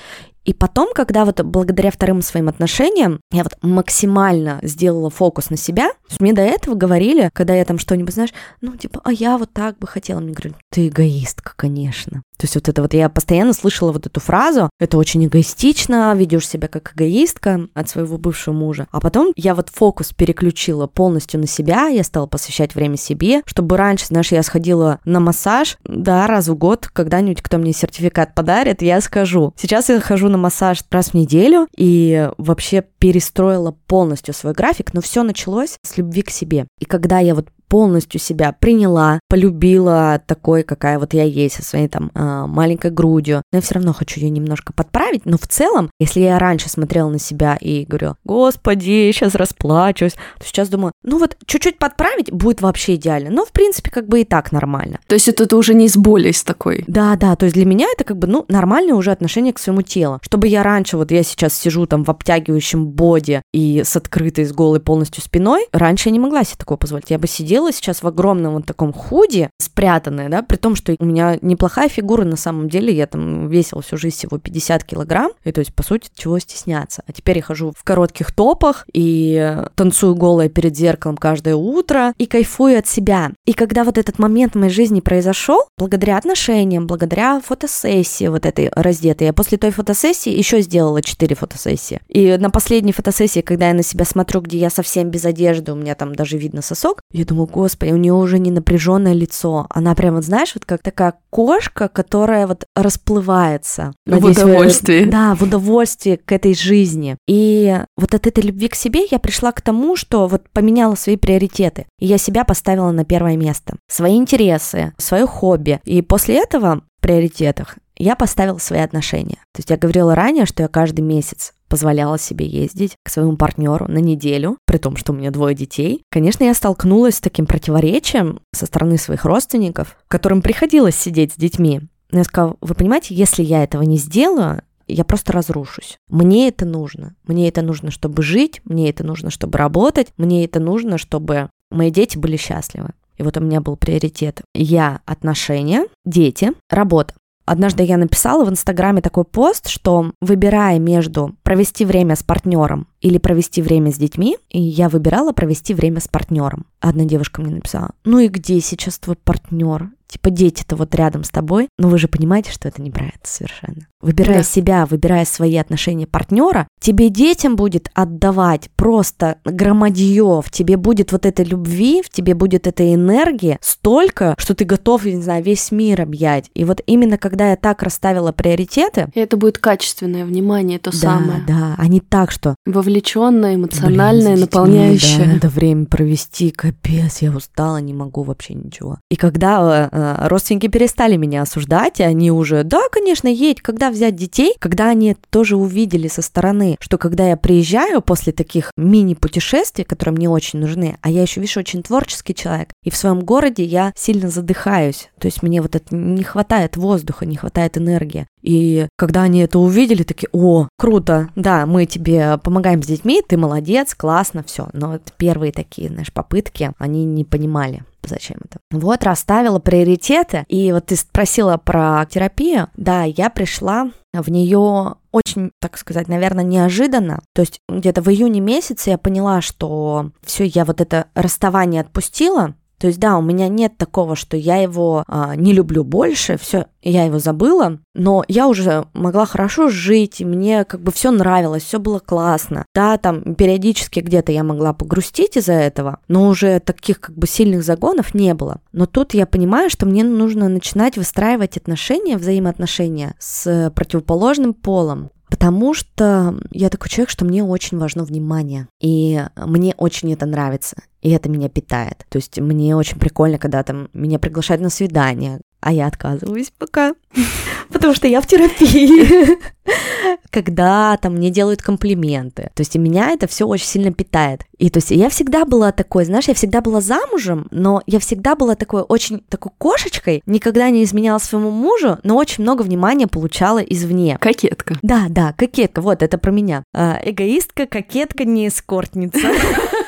[0.44, 5.92] И потом, когда вот благодаря вторым своим отношениям я вот максимально сделала фокус на себя,
[6.20, 9.78] мне до этого говорили, когда я там что-нибудь, знаешь, ну типа, а я вот так
[9.78, 12.24] бы хотела, мне говорят, ты эгоистка, конечно.
[12.38, 16.48] То есть вот это вот я постоянно слышала вот эту фразу, это очень эгоистично, ведешь
[16.48, 18.88] себя как эгоистка от своего бывшего мужа.
[18.92, 23.78] А потом я вот фокус переключила полностью на себя, я стала посвящать время себе, чтобы
[23.78, 28.82] раньше, знаешь, я сходила на массаж, да, раз в год, когда-нибудь кто мне сертификат подарит,
[28.82, 29.54] я скажу.
[29.56, 35.01] Сейчас я хожу на массаж раз в неделю и вообще перестроила полностью свой график, но
[35.01, 36.67] все началось с любви к себе.
[36.79, 41.88] И когда я вот полностью себя приняла, полюбила такой, какая вот я есть, со своей
[41.88, 43.43] там э, маленькой грудью.
[43.53, 45.26] Но я все равно хочу ее немножко подправить.
[45.26, 50.45] Но в целом, если я раньше смотрела на себя и говорила, господи, сейчас расплачусь, то
[50.45, 53.30] сейчас думаю, ну вот чуть-чуть подправить будет вообще идеально.
[53.30, 54.99] Но в принципе как бы и так нормально.
[55.07, 56.84] То есть это, это уже не из боли из такой?
[56.88, 59.82] Да, да, то есть для меня это как бы, ну, нормальное уже отношение к своему
[59.82, 60.19] телу.
[60.24, 64.51] Чтобы я раньше, вот я сейчас сижу там в обтягивающем боди и с открытой, с
[64.51, 67.11] голой полностью спиной, раньше я не могла себе такое позволить.
[67.11, 70.95] Я бы сидела ходила сейчас в огромном вот таком худе, спрятанная, да, при том, что
[70.99, 75.32] у меня неплохая фигура на самом деле, я там весила всю жизнь всего 50 килограмм,
[75.43, 77.03] и то есть, по сути, чего стесняться.
[77.07, 82.26] А теперь я хожу в коротких топах и танцую голая перед зеркалом каждое утро и
[82.26, 83.32] кайфую от себя.
[83.45, 88.72] И когда вот этот момент в моей жизни произошел, благодаря отношениям, благодаря фотосессии вот этой
[88.76, 91.99] раздетой, я после той фотосессии еще сделала 4 фотосессии.
[92.07, 95.76] И на последней фотосессии, когда я на себя смотрю, где я совсем без одежды, у
[95.76, 99.68] меня там даже видно сосок, я думаю, господи, у нее уже не напряженное лицо.
[99.70, 103.93] Она прямо, знаешь, вот как такая кошка, которая вот расплывается.
[104.06, 105.06] Надеюсь, в удовольствии.
[105.06, 105.12] Вы...
[105.12, 107.18] Да, в удовольствии к этой жизни.
[107.28, 111.18] И вот от этой любви к себе я пришла к тому, что вот поменяла свои
[111.18, 111.86] приоритеты.
[111.99, 113.76] И я себя поставила на первое место.
[113.89, 115.82] Свои интересы, свое хобби.
[115.84, 119.38] И после этого в приоритетах я поставила свои отношения.
[119.54, 123.88] То есть я говорила ранее, что я каждый месяц позволяла себе ездить к своему партнеру
[123.88, 126.03] на неделю, при том, что у меня двое детей.
[126.11, 131.80] Конечно, я столкнулась с таким противоречием со стороны своих родственников, которым приходилось сидеть с детьми.
[132.11, 135.97] Но я сказала, вы понимаете, если я этого не сделаю, я просто разрушусь.
[136.09, 137.15] Мне это нужно.
[137.24, 141.89] Мне это нужно, чтобы жить, мне это нужно, чтобы работать, мне это нужно, чтобы мои
[141.89, 142.89] дети были счастливы.
[143.15, 144.41] И вот у меня был приоритет.
[144.53, 147.13] Я отношения, дети, работа.
[147.52, 153.18] Однажды я написала в Инстаграме такой пост, что выбирая между провести время с партнером или
[153.18, 156.66] провести время с детьми, и я выбирала провести время с партнером.
[156.80, 159.89] Одна девушка мне написала, ну и где сейчас твой партнер?
[160.12, 163.88] Типа дети-то вот рядом с тобой, но вы же понимаете, что это неправильно совершенно.
[164.01, 164.43] Выбирая да.
[164.43, 171.26] себя, выбирая свои отношения партнера, тебе детям будет отдавать просто громадье, в тебе будет вот
[171.26, 176.01] этой любви, в тебе будет этой энергии столько, что ты готов, не знаю, весь мир
[176.01, 176.49] объять.
[176.55, 179.09] И вот именно когда я так расставила приоритеты...
[179.14, 181.43] И это будет качественное внимание, то да, самое.
[181.47, 182.55] Да, а не так, что...
[182.66, 185.26] Вовлеченное, эмоциональное, Блин, наполняющее.
[185.26, 188.99] Да, надо время провести, капец, я устала, не могу вообще ничего.
[189.09, 194.16] И когда Э, родственники перестали меня осуждать, и они уже, да, конечно, едь, когда взять
[194.16, 200.16] детей, когда они тоже увидели со стороны, что когда я приезжаю после таких мини-путешествий, которые
[200.16, 203.91] мне очень нужны, а я еще, видишь, очень творческий человек, и в своем городе я
[203.95, 208.28] сильно задыхаюсь, то есть мне вот это не хватает воздуха, не хватает энергии.
[208.41, 213.38] И когда они это увидели, такие, о, круто, да, мы тебе помогаем с детьми, ты
[213.38, 214.70] молодец, классно, все.
[214.74, 218.60] Но вот первые такие, знаешь, попытки, они не понимали зачем это.
[218.72, 225.52] Вот, расставила приоритеты, и вот ты спросила про терапию, да, я пришла в нее очень,
[225.60, 227.22] так сказать, наверное, неожиданно.
[227.34, 232.56] То есть где-то в июне месяце я поняла, что все, я вот это расставание отпустила,
[232.82, 236.65] То есть, да, у меня нет такого, что я его а, не люблю больше, все,
[236.82, 241.61] я его забыла, но я уже могла хорошо жить, и мне как бы все нравилось,
[241.61, 242.65] все было классно.
[242.73, 247.63] Да, там периодически где-то я могла погрустить из-за этого, но уже таких как бы сильных
[247.63, 248.61] загонов не было.
[248.71, 255.11] Но тут я понимаю, что мне нужно начинать выстраивать отношения, взаимоотношения с противоположным полом.
[255.32, 258.67] Потому что я такой человек, что мне очень важно внимание.
[258.82, 260.75] И мне очень это нравится.
[261.01, 262.05] И это меня питает.
[262.09, 266.93] То есть мне очень прикольно, когда там меня приглашают на свидание, а я отказываюсь пока,
[267.72, 269.39] потому что я в терапии.
[270.32, 272.49] Когда там мне делают комплименты.
[272.55, 274.41] То есть меня это все очень сильно питает.
[274.57, 278.36] И то есть я всегда была такой, знаешь, я всегда была замужем, но я всегда
[278.36, 283.59] была такой очень такой кошечкой, никогда не изменяла своему мужу, но очень много внимания получала
[283.59, 284.18] извне.
[284.20, 284.78] Кокетка.
[284.82, 286.64] Да, да, кокетка, вот это про меня.
[286.74, 289.20] А, эгоистка, кокетка, не эскортница.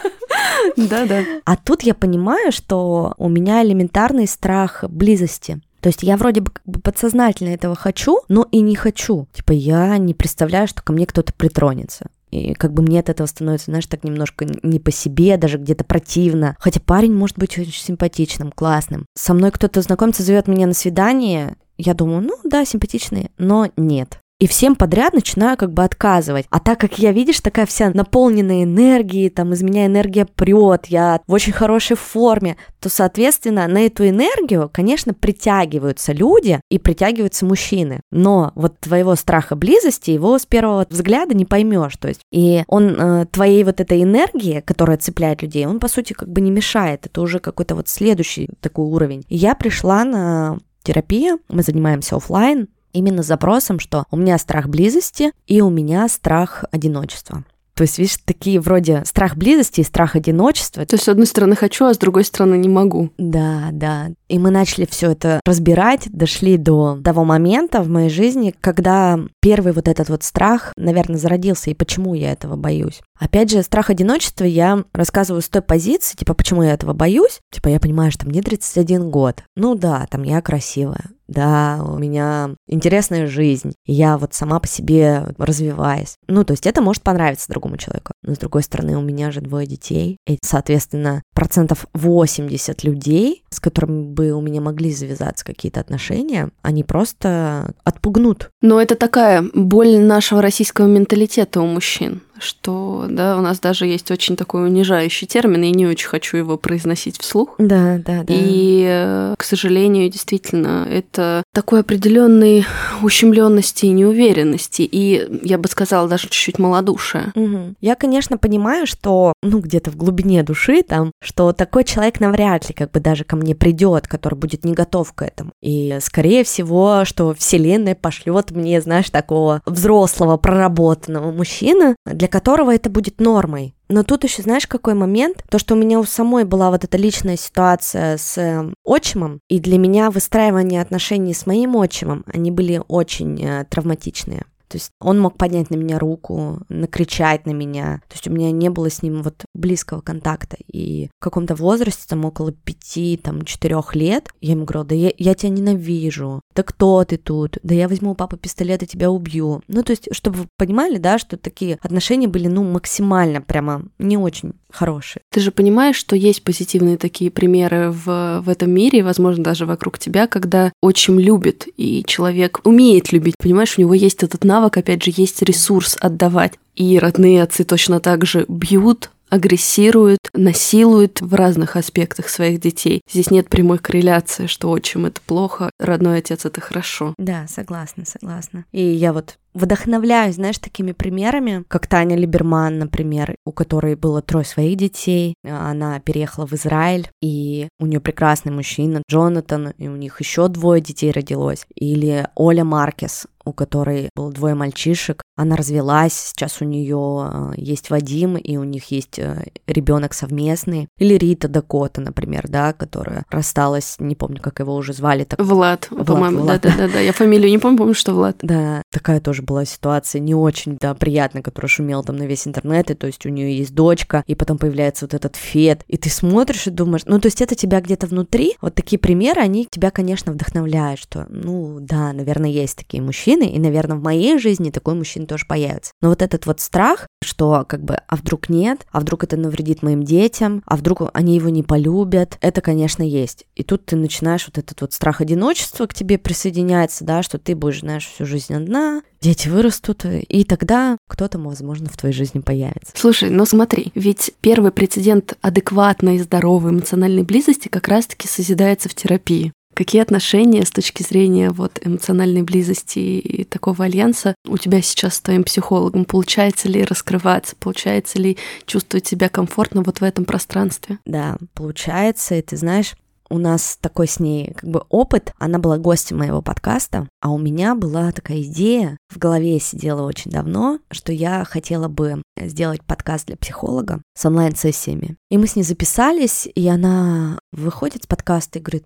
[0.78, 1.24] Да-да.
[1.46, 5.62] А тут я понимаю, что у меня элементарный страх близости.
[5.82, 6.52] То есть я вроде бы
[6.82, 9.28] подсознательно этого хочу, но и не хочу.
[9.34, 12.08] Типа я не представляю, что ко мне кто-то притронется.
[12.32, 15.84] И как бы мне от этого становится, знаешь, так немножко не по себе, даже где-то
[15.84, 16.56] противно.
[16.58, 19.06] Хотя парень может быть очень симпатичным, классным.
[19.14, 24.20] Со мной кто-то знакомится, зовет меня на свидание, я думаю, ну да, симпатичный, но нет
[24.40, 26.46] и всем подряд начинаю как бы отказывать.
[26.50, 31.22] А так как я, видишь, такая вся наполненная энергией, там из меня энергия прет, я
[31.28, 38.02] в очень хорошей форме, то, соответственно, на эту энергию, конечно, притягиваются люди и притягиваются мужчины.
[38.12, 41.96] Но вот твоего страха близости, его с первого взгляда не поймешь.
[41.98, 46.14] То есть, и он э, твоей вот этой энергии, которая цепляет людей, он, по сути,
[46.14, 47.06] как бы не мешает.
[47.06, 49.24] Это уже какой-то вот следующий такой уровень.
[49.30, 55.62] Я пришла на терапию, мы занимаемся офлайн, именно запросом, что у меня страх близости и
[55.62, 57.44] у меня страх одиночества.
[57.76, 60.86] То есть, видишь, такие вроде страх близости и страх одиночества.
[60.86, 63.10] То есть, с одной стороны хочу, а с другой стороны не могу.
[63.18, 64.12] Да, да.
[64.28, 69.74] И мы начали все это разбирать, дошли до того момента в моей жизни, когда первый
[69.74, 73.02] вот этот вот страх, наверное, зародился, и почему я этого боюсь.
[73.20, 77.40] Опять же, страх одиночества я рассказываю с той позиции, типа, почему я этого боюсь.
[77.52, 79.44] Типа, я понимаю, что мне 31 год.
[79.56, 85.28] Ну да, там я красивая да, у меня интересная жизнь, я вот сама по себе
[85.38, 86.16] развиваюсь.
[86.28, 88.14] Ну, то есть это может понравиться другому человеку.
[88.22, 93.60] Но с другой стороны, у меня же двое детей, и, соответственно, процентов 80 людей, с
[93.60, 98.50] которыми бы у меня могли завязаться какие-то отношения, они просто отпугнут.
[98.62, 104.12] Но это такая боль нашего российского менталитета у мужчин что, да, у нас даже есть
[104.12, 107.56] очень такой унижающий термин, и не очень хочу его произносить вслух.
[107.58, 108.34] Да, да, да.
[108.34, 112.66] И, э, к сожалению, действительно, это такой определенной
[113.04, 117.32] ущемленности и неуверенности, и, я бы сказала, даже чуть-чуть малодушия.
[117.36, 117.76] Угу.
[117.80, 122.74] Я, конечно, понимаю, что, ну, где-то в глубине души там, что такой человек навряд ли
[122.74, 125.52] как бы даже ко мне придет, который будет не готов к этому.
[125.62, 132.90] И, скорее всего, что Вселенная пошлет мне, знаешь, такого взрослого, проработанного мужчину, для которого это
[132.90, 133.76] будет нормой.
[133.90, 135.44] Но тут еще знаешь, какой момент?
[135.50, 139.60] То, что у меня у самой была вот эта личная ситуация с э, отчимом, и
[139.60, 144.46] для меня выстраивание отношений с моим отчимом, они были очень э, травматичные.
[144.74, 148.02] То есть он мог поднять на меня руку, накричать на меня.
[148.08, 150.58] То есть у меня не было с ним вот близкого контакта.
[150.72, 155.12] И в каком-то возрасте, там около пяти, там, четырех лет, я ему говорила, да я,
[155.18, 159.10] я тебя ненавижу, да кто ты тут, да я возьму у папы пистолет и тебя
[159.10, 159.62] убью.
[159.68, 164.18] Ну, то есть, чтобы вы понимали, да, что такие отношения были, ну, максимально прямо не
[164.18, 165.22] очень хорошие.
[165.32, 170.00] Ты же понимаешь, что есть позитивные такие примеры в, в этом мире, возможно, даже вокруг
[170.00, 175.04] тебя, когда очень любит, и человек умеет любить, понимаешь, у него есть этот навык, опять
[175.04, 176.54] же, есть ресурс отдавать.
[176.76, 183.02] И родные отцы точно так же бьют, агрессируют, насилуют в разных аспектах своих детей.
[183.10, 187.16] Здесь нет прямой корреляции, что отчим это плохо, родной отец это хорошо.
[187.18, 188.66] Да, согласна, согласна.
[188.72, 194.46] И я вот вдохновляюсь, знаешь, такими примерами, как Таня Либерман, например, у которой было трое
[194.46, 195.36] своих детей.
[195.44, 200.82] Она переехала в Израиль, и у нее прекрасный мужчина Джонатан, и у них еще двое
[200.82, 201.66] детей родилось.
[201.76, 205.22] Или Оля Маркес, у которой было двое мальчишек.
[205.36, 210.88] Она развелась, сейчас у нее э, есть Вадим, и у них есть э, ребенок совместный.
[210.98, 215.24] Или Рита Дакота, например, да, которая рассталась, не помню, как его уже звали.
[215.26, 215.40] Так...
[215.42, 217.00] Влад, Влад по-моему, да-да-да.
[217.00, 218.38] Я фамилию не помню, помню, что Влад.
[218.42, 222.92] Да, такая тоже была ситуация не очень, да, приятная, которая шумела там на весь интернет,
[222.92, 226.10] и то есть у нее есть дочка, и потом появляется вот этот фет, и ты
[226.10, 229.92] смотришь и думаешь, ну, то есть это тебя где-то внутри, вот такие примеры, они тебя,
[229.92, 234.96] конечно, вдохновляют, что, ну, да, наверное, есть такие мужчины, и, наверное, в моей жизни такой
[234.96, 235.92] мужчина тоже появится.
[236.02, 239.84] Но вот этот вот страх, что как бы, а вдруг нет, а вдруг это навредит
[239.84, 243.46] моим детям, а вдруг они его не полюбят, это, конечно, есть.
[243.56, 247.56] И тут ты начинаешь вот этот вот страх одиночества к тебе присоединяется, да, что ты
[247.56, 249.02] будешь, знаешь, всю жизнь одна,
[249.34, 252.94] дети вырастут, и тогда кто-то, возможно, в твоей жизни появится.
[252.96, 258.96] Слушай, ну смотри, ведь первый прецедент адекватной и здоровой эмоциональной близости как раз-таки созидается в
[258.96, 259.52] терапии.
[259.74, 265.22] Какие отношения с точки зрения вот эмоциональной близости и такого альянса у тебя сейчас с
[265.22, 266.06] твоим психологом?
[266.06, 267.56] Получается ли раскрываться?
[267.60, 271.00] Получается ли чувствовать себя комфортно вот в этом пространстве?
[271.06, 272.36] Да, получается.
[272.36, 272.94] И ты знаешь,
[273.34, 275.34] у нас такой с ней как бы опыт.
[275.40, 280.30] Она была гостем моего подкаста, а у меня была такая идея, в голове сидела очень
[280.30, 285.18] давно, что я хотела бы сделать подкаст для психолога с онлайн-сессиями.
[285.32, 288.86] И мы с ней записались, и она выходит с подкаста и говорит,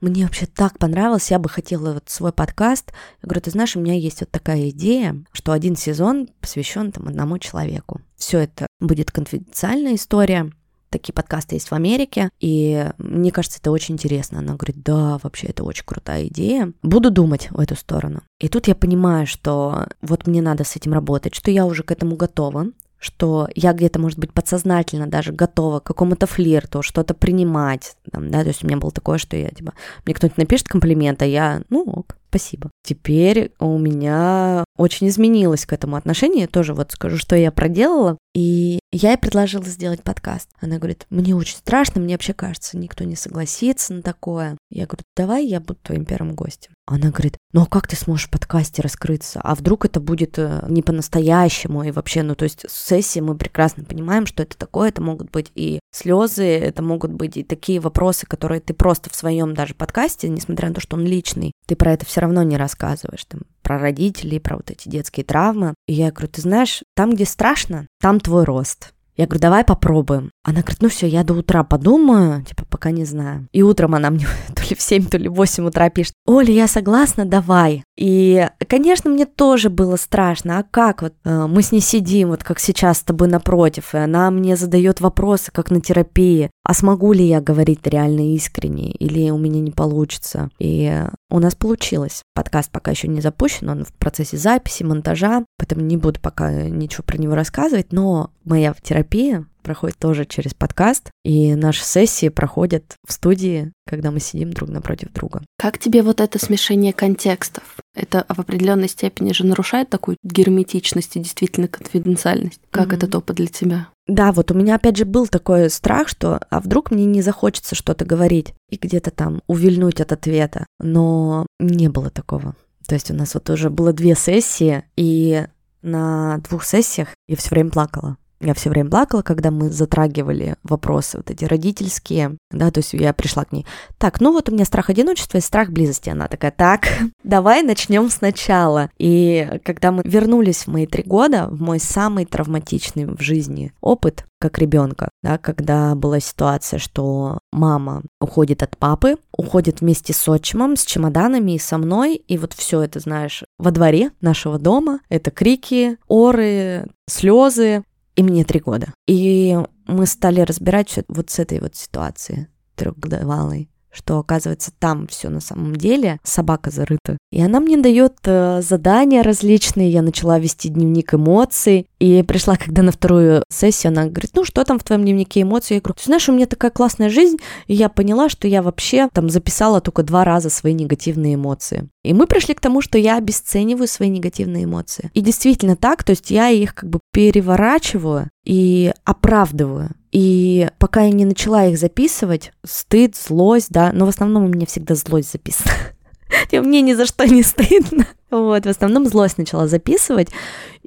[0.00, 2.92] мне вообще так понравилось, я бы хотела вот свой подкаст.
[3.20, 7.08] Я говорю, ты знаешь, у меня есть вот такая идея, что один сезон посвящен там
[7.08, 8.00] одному человеку.
[8.16, 10.52] Все это будет конфиденциальная история,
[10.90, 14.38] такие подкасты есть в Америке, и мне кажется, это очень интересно.
[14.38, 16.72] Она говорит, да, вообще это очень крутая идея.
[16.82, 18.22] Буду думать в эту сторону.
[18.38, 21.90] И тут я понимаю, что вот мне надо с этим работать, что я уже к
[21.90, 22.68] этому готова,
[22.98, 28.42] что я где-то, может быть, подсознательно даже готова к какому-то флирту, что-то принимать, там, да,
[28.42, 29.72] то есть у меня было такое, что я, типа,
[30.04, 32.70] мне кто-нибудь напишет комплимент, а я, ну ок, спасибо.
[32.84, 36.42] Теперь у меня очень изменилось к этому отношение.
[36.42, 38.16] Я тоже вот скажу, что я проделала.
[38.34, 40.48] И я ей предложила сделать подкаст.
[40.60, 44.56] Она говорит, мне очень страшно, мне вообще кажется, никто не согласится на такое.
[44.70, 46.72] Я говорю, давай я буду твоим первым гостем.
[46.86, 49.40] Она говорит, ну а как ты сможешь в подкасте раскрыться?
[49.42, 51.82] А вдруг это будет э, не по-настоящему?
[51.82, 54.88] И вообще, ну то есть сессии мы прекрасно понимаем, что это такое.
[54.88, 59.16] Это могут быть и слезы, это могут быть и такие вопросы, которые ты просто в
[59.16, 62.56] своем даже подкасте, несмотря на то, что он личный, ты про это все равно не
[62.56, 63.24] рассказываешь.
[63.24, 65.74] Там, про родителей, про вот эти детские травмы.
[65.86, 68.92] И я говорю, ты знаешь, там, где страшно, там твой рост.
[69.16, 70.30] Я говорю, давай попробуем.
[70.48, 73.46] Она говорит, ну все, я до утра подумаю, типа, пока не знаю.
[73.52, 74.26] И утром она мне
[74.56, 77.84] то ли в 7, то ли в 8 утра пишет, Оля, я согласна, давай.
[77.98, 82.44] И, конечно, мне тоже было страшно, а как вот э, мы с ней сидим, вот
[82.44, 87.12] как сейчас с тобой напротив, и она мне задает вопросы, как на терапии, а смогу
[87.12, 90.48] ли я говорить реально искренне, или у меня не получится.
[90.58, 92.22] И у нас получилось.
[92.34, 97.04] Подкаст пока еще не запущен, он в процессе записи, монтажа, поэтому не буду пока ничего
[97.04, 103.12] про него рассказывать, но моя терапия проходит тоже через подкаст, и наши сессии проходят в
[103.12, 105.42] студии, когда мы сидим друг напротив друга.
[105.58, 107.64] Как тебе вот это смешение контекстов?
[107.94, 112.60] Это в определенной степени же нарушает такую герметичность и действительно конфиденциальность.
[112.70, 112.96] Как mm-hmm.
[112.96, 113.88] этот опыт для тебя?
[114.06, 117.74] Да, вот у меня опять же был такой страх, что а вдруг мне не захочется
[117.74, 122.54] что-то говорить и где-то там увильнуть от ответа, но не было такого.
[122.86, 125.46] То есть у нас вот уже было две сессии, и
[125.82, 128.16] на двух сессиях я все время плакала.
[128.40, 133.12] Я все время плакала, когда мы затрагивали вопросы вот эти родительские, да, то есть я
[133.12, 133.66] пришла к ней.
[133.98, 136.08] Так, ну вот у меня страх одиночества и страх близости.
[136.10, 136.86] Она такая, так,
[137.24, 138.90] давай начнем сначала.
[138.98, 144.24] И когда мы вернулись в мои три года, в мой самый травматичный в жизни опыт,
[144.40, 150.76] как ребенка, да, когда была ситуация, что мама уходит от папы, уходит вместе с отчимом,
[150.76, 155.32] с чемоданами и со мной, и вот все это, знаешь, во дворе нашего дома, это
[155.32, 157.82] крики, оры, слезы,
[158.18, 158.92] и мне три года.
[159.06, 159.56] И
[159.86, 165.76] мы стали разбирать вот с этой вот ситуации трехгодовалой что оказывается там все на самом
[165.76, 167.18] деле собака зарыта.
[167.30, 172.82] И она мне дает э, задания различные, я начала вести дневник эмоций, и пришла, когда
[172.82, 175.74] на вторую сессию, она говорит, ну что там в твоем дневнике эмоций?
[175.74, 177.36] Я говорю, ты знаешь, у меня такая классная жизнь,
[177.66, 181.88] и я поняла, что я вообще там записала только два раза свои негативные эмоции.
[182.04, 185.10] И мы пришли к тому, что я обесцениваю свои негативные эмоции.
[185.14, 189.90] И действительно так, то есть я их как бы переворачиваю и оправдываю.
[190.10, 194.66] И пока я не начала их записывать, стыд, злость, да, но в основном у меня
[194.66, 195.70] всегда злость записана.
[196.52, 198.06] Мне ни за что не стыдно.
[198.30, 200.28] Вот, в основном злость начала записывать,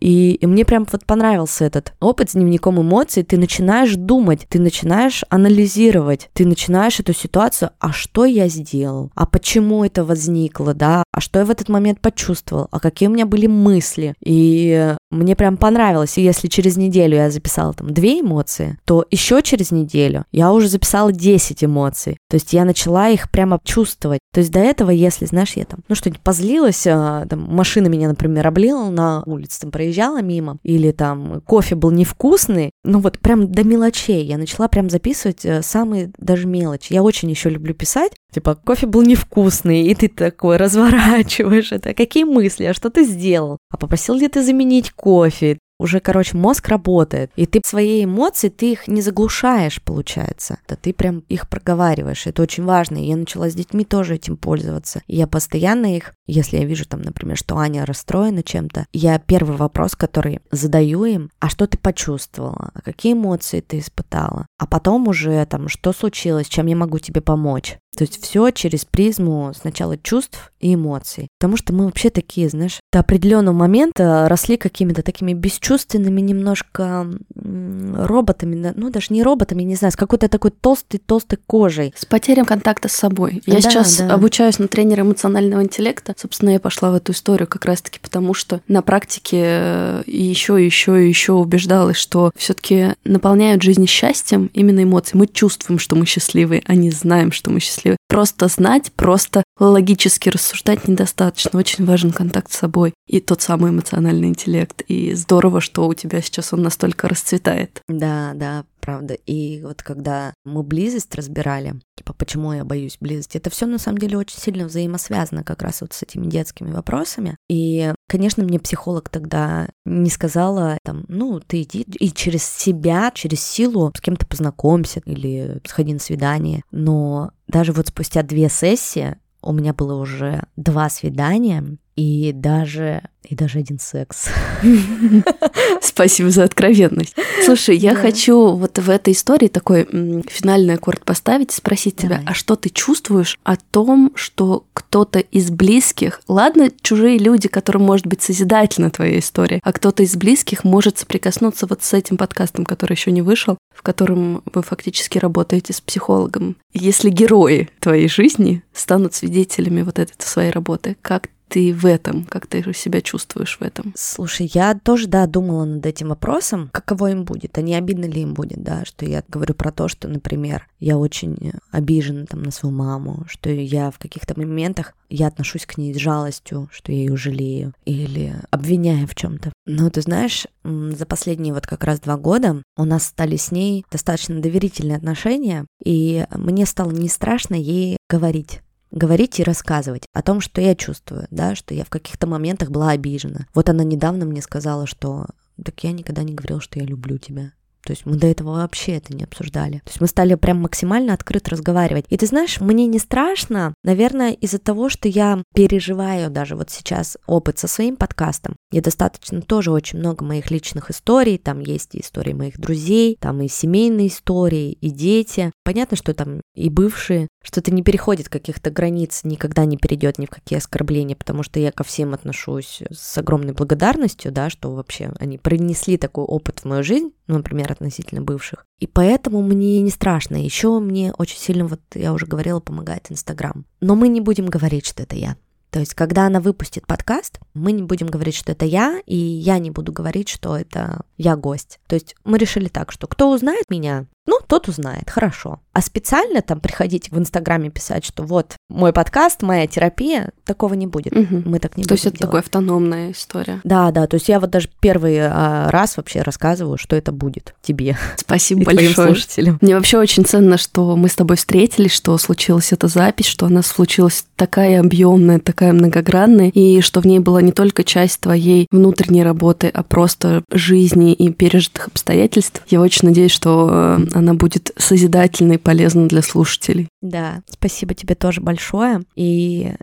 [0.01, 3.23] и, и мне прям вот понравился этот опыт с дневником эмоций.
[3.23, 9.25] Ты начинаешь думать, ты начинаешь анализировать, ты начинаешь эту ситуацию, а что я сделал, а
[9.25, 13.25] почему это возникло, да, а что я в этот момент почувствовал, а какие у меня
[13.25, 14.15] были мысли.
[14.23, 16.17] И мне прям понравилось.
[16.17, 20.67] И если через неделю я записала там две эмоции, то еще через неделю я уже
[20.67, 22.17] записала 10 эмоций.
[22.29, 24.19] То есть я начала их прямо чувствовать.
[24.33, 28.09] То есть до этого, если, знаешь, я там, ну что-нибудь позлилась, а, там машина меня,
[28.09, 33.49] например, облила на улице, там проезжала мимо, или там кофе был невкусный, ну вот прям
[33.49, 36.91] до мелочей я начала прям записывать э, самые даже мелочи.
[36.91, 41.93] Я очень еще люблю писать, типа кофе был невкусный, и ты такой разворачиваешь это.
[41.93, 43.59] Какие мысли, а что ты сделал?
[43.69, 45.57] А попросил ли ты заменить кофе?
[45.81, 50.59] Уже, короче, мозг работает, и ты свои эмоции, ты их не заглушаешь, получается.
[50.67, 52.97] Да ты прям их проговариваешь, это очень важно.
[52.97, 55.01] И я начала с детьми тоже этим пользоваться.
[55.07, 59.57] И я постоянно их, если я вижу там, например, что Аня расстроена чем-то, я первый
[59.57, 65.43] вопрос, который задаю им, а что ты почувствовала, какие эмоции ты испытала, а потом уже
[65.47, 67.77] там, что случилось, чем я могу тебе помочь.
[67.97, 71.27] То есть все через призму сначала чувств и эмоций.
[71.39, 78.73] Потому что мы вообще такие, знаешь, до определенного момента росли какими-то такими бесчувственными немножко роботами,
[78.75, 81.93] ну даже не роботами, не знаю, с какой-то такой толстой-толстой кожей.
[81.97, 83.41] С потерей контакта с собой.
[83.45, 84.13] Я да, сейчас да.
[84.13, 86.15] обучаюсь на тренера эмоционального интеллекта.
[86.17, 91.33] Собственно, я пошла в эту историю как раз-таки потому, что на практике еще, еще еще
[91.33, 95.17] убеждалась, что все-таки наполняют жизнь счастьем именно эмоции.
[95.17, 97.97] Мы чувствуем, что мы счастливы, а не знаем, что мы счастливы.
[98.07, 101.57] Просто знать, просто логически рассуждать недостаточно.
[101.57, 104.81] Очень важен контакт с собой и тот самый эмоциональный интеллект.
[104.87, 107.81] И здорово, что у тебя сейчас он настолько расцветает.
[107.87, 109.13] Да, да, правда.
[109.13, 113.99] И вот когда мы близость разбирали, типа, почему я боюсь близости, это все на самом
[113.99, 117.37] деле очень сильно взаимосвязано как раз вот с этими детскими вопросами.
[117.49, 123.41] И, конечно, мне психолог тогда не сказала, там, ну, ты иди и через себя, через
[123.41, 126.63] силу с кем-то познакомься или сходи на свидание.
[126.71, 133.35] Но даже вот спустя две сессии у меня было уже два свидания, и даже и
[133.35, 134.29] даже один секс.
[135.81, 137.15] Спасибо за откровенность.
[137.45, 139.85] Слушай, я хочу вот в этой истории такой
[140.27, 146.21] финальный аккорд поставить, спросить тебя, а что ты чувствуешь о том, что кто-то из близких,
[146.27, 151.67] ладно, чужие люди, которым может быть созидательна твоя история, а кто-то из близких может соприкоснуться
[151.67, 156.57] вот с этим подкастом, который еще не вышел, в котором вы фактически работаете с психологом.
[156.73, 162.47] Если герои твоей жизни станут свидетелями вот этой своей работы, как ты в этом, как
[162.47, 163.93] ты себя чувствуешь в этом?
[163.97, 168.21] Слушай, я тоже, да, думала над этим вопросом, каково им будет, а не обидно ли
[168.21, 172.51] им будет, да, что я говорю про то, что, например, я очень обижена там на
[172.51, 176.99] свою маму, что я в каких-то моментах я отношусь к ней с жалостью, что я
[176.99, 179.51] ее жалею или обвиняю в чем-то.
[179.65, 183.85] Но ты знаешь, за последние вот как раз два года у нас стали с ней
[183.91, 188.61] достаточно доверительные отношения, и мне стало не страшно ей говорить
[188.91, 192.91] говорить и рассказывать о том, что я чувствую, да, что я в каких-то моментах была
[192.91, 193.47] обижена.
[193.53, 195.25] Вот она недавно мне сказала, что
[195.63, 197.51] так я никогда не говорил, что я люблю тебя.
[197.83, 199.79] То есть мы до этого вообще это не обсуждали.
[199.79, 202.05] То есть мы стали прям максимально открыто разговаривать.
[202.09, 207.17] И ты знаешь, мне не страшно, наверное, из-за того, что я переживаю даже вот сейчас
[207.25, 208.55] опыт со своим подкастом.
[208.71, 211.37] Я достаточно тоже очень много моих личных историй.
[211.37, 215.51] Там есть и истории моих друзей, там и семейные истории, и дети.
[215.63, 220.25] Понятно, что там и бывшие, что это не переходит каких-то границ, никогда не перейдет ни
[220.25, 225.11] в какие оскорбления, потому что я ко всем отношусь с огромной благодарностью, да, что вообще
[225.19, 228.65] они принесли такой опыт в мою жизнь, ну, например, относительно бывших.
[228.79, 230.35] И поэтому мне не страшно.
[230.35, 233.65] Еще мне очень сильно, вот я уже говорила, помогает Инстаграм.
[233.79, 235.35] Но мы не будем говорить, что это я.
[235.71, 239.57] То есть, когда она выпустит подкаст, мы не будем говорить, что это я, и я
[239.57, 241.79] не буду говорить, что это я гость.
[241.87, 245.59] То есть, мы решили так, что кто узнает меня, ну, тот узнает, хорошо.
[245.73, 250.85] А специально там приходить в Инстаграме писать, что вот мой подкаст, моя терапия, такого не
[250.85, 251.13] будет.
[251.13, 251.43] Угу.
[251.45, 252.29] Мы так не то будем То есть это делать.
[252.29, 253.61] такая автономная история.
[253.63, 254.05] Да, да.
[254.05, 257.97] То есть я вот даже первый а, раз вообще рассказываю, что это будет тебе.
[258.15, 258.93] Спасибо большое.
[258.93, 259.57] слушателям.
[259.59, 263.63] Мне вообще очень ценно, что мы с тобой встретились, что случилась эта запись, что она
[263.63, 269.23] случилась такая объемная, такая многогранная, и что в ней была не только часть твоей внутренней
[269.23, 272.61] работы, а просто жизни и пережитых обстоятельств.
[272.67, 276.87] Я очень надеюсь, что э, она будет созидательной и полезной для слушателей.
[277.01, 279.01] Да, спасибо тебе тоже большое.
[279.15, 279.73] И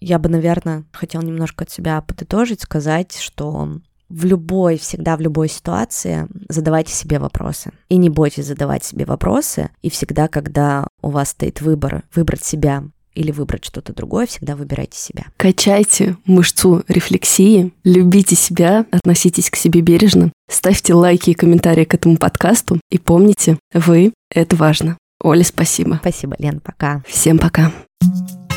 [0.00, 3.78] я бы, наверное, хотела немножко от себя подытожить, сказать, что
[4.08, 7.72] в любой, всегда в любой ситуации задавайте себе вопросы.
[7.88, 9.70] И не бойтесь задавать себе вопросы.
[9.82, 12.84] И всегда, когда у вас стоит выбор, выбрать себя
[13.18, 15.26] или выбрать что-то другое, всегда выбирайте себя.
[15.36, 22.16] Качайте мышцу рефлексии, любите себя, относитесь к себе бережно, ставьте лайки и комментарии к этому
[22.16, 24.96] подкасту и помните, вы— это важно.
[25.22, 25.98] Оля, спасибо.
[26.00, 27.02] Спасибо, Лен, пока.
[27.08, 27.72] Всем пока.
[28.00, 28.47] Пока.